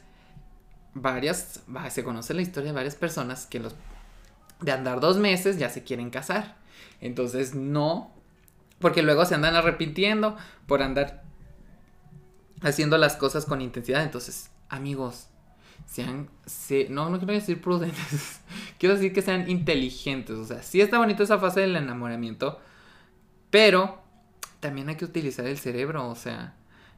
varias, 0.93 1.59
se 1.89 2.03
conoce 2.05 2.33
la 2.33 2.41
historia 2.41 2.69
de 2.69 2.75
varias 2.75 2.95
personas 2.95 3.45
que 3.45 3.59
los 3.59 3.75
de 4.61 4.71
andar 4.71 5.01
dos 5.01 5.17
meses 5.17 5.57
ya 5.57 5.69
se 5.69 5.83
quieren 5.83 6.11
casar. 6.11 6.55
Entonces 7.01 7.55
no, 7.55 8.13
porque 8.79 9.03
luego 9.03 9.25
se 9.25 9.35
andan 9.35 9.57
arrepintiendo 9.57 10.37
por 10.65 10.81
andar 10.81 11.23
haciendo 12.61 12.97
las 12.97 13.17
cosas 13.17 13.43
con 13.43 13.59
intensidad. 13.59 14.01
Entonces, 14.01 14.49
amigos, 14.73 15.29
sean, 15.85 16.29
no, 16.89 17.09
no 17.09 17.17
quiero 17.17 17.33
decir 17.33 17.61
prudentes, 17.61 18.41
quiero 18.79 18.95
decir 18.95 19.13
que 19.13 19.21
sean 19.21 19.49
inteligentes. 19.49 20.35
O 20.37 20.45
sea, 20.45 20.63
sí 20.63 20.81
está 20.81 20.97
bonito 20.97 21.23
esa 21.23 21.39
fase 21.39 21.61
del 21.61 21.75
enamoramiento, 21.75 22.59
pero 23.49 24.01
también 24.59 24.89
hay 24.89 24.95
que 24.95 25.05
utilizar 25.05 25.45
el 25.45 25.57
cerebro. 25.57 26.09
O 26.09 26.15
sea, 26.15 26.55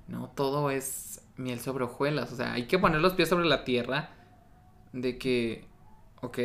no 0.08 0.30
todo 0.30 0.70
es 0.72 1.22
miel 1.38 1.60
sobre 1.60 1.84
hojuelas. 1.84 2.32
O 2.32 2.36
sea, 2.36 2.54
hay 2.54 2.68
que 2.68 2.80
poner 2.80 3.02
los 3.02 3.14
pies 3.14 3.30
sobre 3.30 3.46
la 3.46 3.64
tierra 3.64 4.12
de 4.94 5.18
que, 5.18 5.68
ok, 6.22 6.40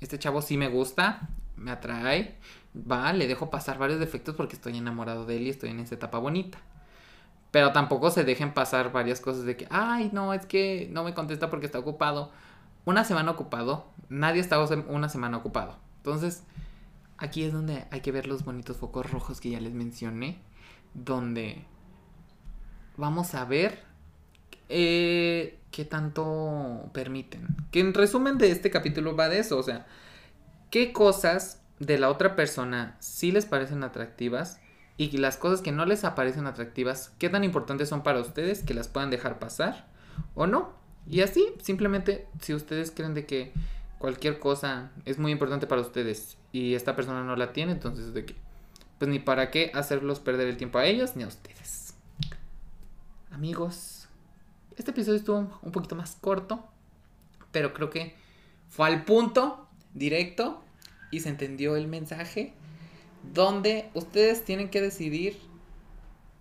este 0.00 0.18
chavo 0.18 0.40
sí 0.40 0.56
me 0.56 0.68
gusta, 0.68 1.28
me 1.56 1.70
atrae, 1.70 2.36
va, 2.74 3.12
le 3.12 3.26
dejo 3.26 3.50
pasar 3.50 3.78
varios 3.78 4.00
defectos 4.00 4.34
porque 4.34 4.56
estoy 4.56 4.78
enamorado 4.78 5.26
de 5.26 5.36
él 5.36 5.42
y 5.42 5.50
estoy 5.50 5.70
en 5.70 5.80
esa 5.80 5.96
etapa 5.96 6.18
bonita. 6.18 6.58
Pero 7.50 7.72
tampoco 7.72 8.10
se 8.10 8.24
dejen 8.24 8.52
pasar 8.52 8.92
varias 8.92 9.20
cosas 9.20 9.44
de 9.44 9.56
que, 9.56 9.66
ay, 9.70 10.10
no, 10.12 10.34
es 10.34 10.44
que 10.46 10.88
no 10.92 11.04
me 11.04 11.14
contesta 11.14 11.48
porque 11.48 11.66
está 11.66 11.78
ocupado. 11.78 12.30
Una 12.84 13.04
semana 13.04 13.30
ocupado, 13.30 13.86
nadie 14.08 14.40
está 14.40 14.58
una 14.88 15.08
semana 15.08 15.36
ocupado. 15.36 15.76
Entonces, 15.98 16.44
aquí 17.16 17.44
es 17.44 17.52
donde 17.52 17.86
hay 17.90 18.00
que 18.00 18.12
ver 18.12 18.26
los 18.26 18.44
bonitos 18.44 18.76
focos 18.76 19.10
rojos 19.10 19.40
que 19.40 19.50
ya 19.50 19.60
les 19.60 19.74
mencioné, 19.74 20.38
donde 20.94 21.64
vamos 22.96 23.34
a 23.34 23.44
ver 23.44 23.82
eh, 24.68 25.58
qué 25.70 25.84
tanto 25.84 26.90
permiten. 26.92 27.46
Que 27.70 27.80
en 27.80 27.94
resumen 27.94 28.38
de 28.38 28.50
este 28.50 28.70
capítulo 28.70 29.16
va 29.16 29.28
de 29.28 29.38
eso, 29.38 29.58
o 29.58 29.62
sea, 29.62 29.86
qué 30.70 30.92
cosas 30.92 31.62
de 31.78 31.98
la 31.98 32.10
otra 32.10 32.36
persona 32.36 32.96
sí 33.00 33.32
les 33.32 33.46
parecen 33.46 33.84
atractivas 33.84 34.60
y 34.98 35.16
las 35.16 35.38
cosas 35.38 35.62
que 35.62 35.72
no 35.72 35.86
les 35.86 36.04
aparecen 36.04 36.46
atractivas, 36.46 37.14
qué 37.18 37.30
tan 37.30 37.44
importantes 37.44 37.88
son 37.88 38.02
para 38.02 38.20
ustedes 38.20 38.62
que 38.62 38.74
las 38.74 38.88
puedan 38.88 39.10
dejar 39.10 39.38
pasar 39.38 39.86
o 40.34 40.46
no. 40.46 40.74
Y 41.08 41.22
así, 41.22 41.54
simplemente, 41.62 42.26
si 42.42 42.52
ustedes 42.52 42.90
creen 42.90 43.14
de 43.14 43.24
que 43.24 43.52
cualquier 43.98 44.38
cosa 44.38 44.90
es 45.06 45.18
muy 45.18 45.32
importante 45.32 45.66
para 45.66 45.80
ustedes 45.80 46.36
y 46.52 46.74
esta 46.74 46.94
persona 46.94 47.24
no 47.24 47.36
la 47.36 47.54
tiene, 47.54 47.72
entonces 47.72 48.12
de 48.12 48.26
que, 48.26 48.34
pues 48.98 49.10
ni 49.10 49.18
para 49.18 49.50
qué 49.50 49.70
hacerlos 49.72 50.20
perder 50.20 50.48
el 50.48 50.58
tiempo 50.58 50.78
a 50.78 50.84
ellos 50.84 51.16
ni 51.16 51.22
a 51.22 51.28
ustedes 51.28 51.78
amigos, 53.38 54.08
este 54.76 54.90
episodio 54.90 55.16
estuvo 55.16 55.58
un 55.62 55.70
poquito 55.70 55.94
más 55.94 56.16
corto, 56.20 56.66
pero 57.52 57.72
creo 57.72 57.88
que 57.88 58.16
fue 58.68 58.88
al 58.88 59.04
punto, 59.04 59.68
directo, 59.94 60.60
y 61.12 61.20
se 61.20 61.28
entendió 61.28 61.76
el 61.76 61.86
mensaje, 61.86 62.52
donde 63.32 63.90
ustedes 63.94 64.44
tienen 64.44 64.70
que 64.70 64.80
decidir 64.80 65.38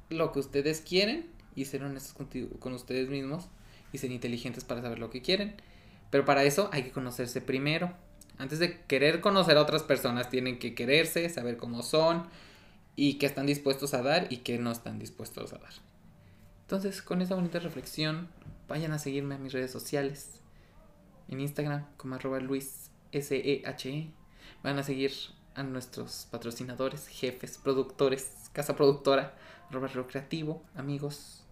lo 0.10 0.32
que 0.32 0.40
ustedes 0.40 0.82
quieren 0.82 1.30
y 1.56 1.66
ser 1.66 1.84
honestos 1.84 2.16
con 2.60 2.74
ustedes 2.74 3.10
mismos 3.10 3.50
y 3.92 3.98
ser 3.98 4.12
inteligentes 4.12 4.64
para 4.64 4.82
saber 4.82 5.00
lo 5.00 5.10
que 5.10 5.22
quieren. 5.22 5.56
Pero 6.10 6.26
para 6.26 6.44
eso 6.44 6.70
hay 6.72 6.84
que 6.84 6.92
conocerse 6.92 7.42
primero. 7.42 7.94
Antes 8.38 8.60
de 8.60 8.82
querer 8.82 9.20
conocer 9.20 9.58
a 9.58 9.62
otras 9.62 9.84
personas, 9.84 10.30
tienen 10.30 10.60
que 10.60 10.76
quererse, 10.76 11.28
saber 11.30 11.58
cómo 11.58 11.82
son 11.84 12.28
y 12.96 13.16
qué 13.16 13.26
están 13.26 13.46
dispuestos 13.46 13.94
a 13.94 14.02
dar 14.02 14.28
y 14.30 14.38
qué 14.38 14.58
no 14.58 14.72
están 14.72 15.00
dispuestos 15.00 15.54
a 15.54 15.58
dar. 15.58 15.74
Entonces, 16.62 17.02
con 17.02 17.22
esa 17.22 17.36
bonita 17.36 17.60
reflexión, 17.60 18.28
vayan 18.68 18.92
a 18.92 19.00
seguirme 19.00 19.36
a 19.36 19.38
mis 19.38 19.54
redes 19.54 19.72
sociales. 19.72 20.42
En 21.28 21.40
Instagram 21.40 21.86
como 21.98 22.16
arroba 22.16 22.40
Luis 22.40 22.92
S-E-H-E. 23.12 23.92
-E. 23.92 24.12
Van 24.64 24.78
a 24.78 24.84
seguir 24.84 25.12
a 25.58 25.64
nuestros 25.64 26.28
patrocinadores, 26.30 27.08
jefes, 27.08 27.58
productores, 27.58 28.50
casa 28.54 28.76
productora, 28.76 29.34
arroba 29.70 29.88
recreativo, 29.88 30.64
amigos. 30.76 31.44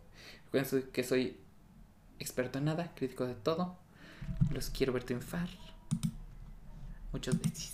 Recuerden 0.46 0.92
que 0.92 1.04
soy 1.04 1.38
experto 2.20 2.60
en 2.60 2.66
nada, 2.66 2.94
crítico 2.96 3.26
de 3.26 3.34
todo. 3.34 3.76
Los 4.52 4.70
quiero 4.70 4.94
ver 4.94 5.04
triunfar. 5.04 5.50
Muchas 7.12 7.42
veces. 7.42 7.74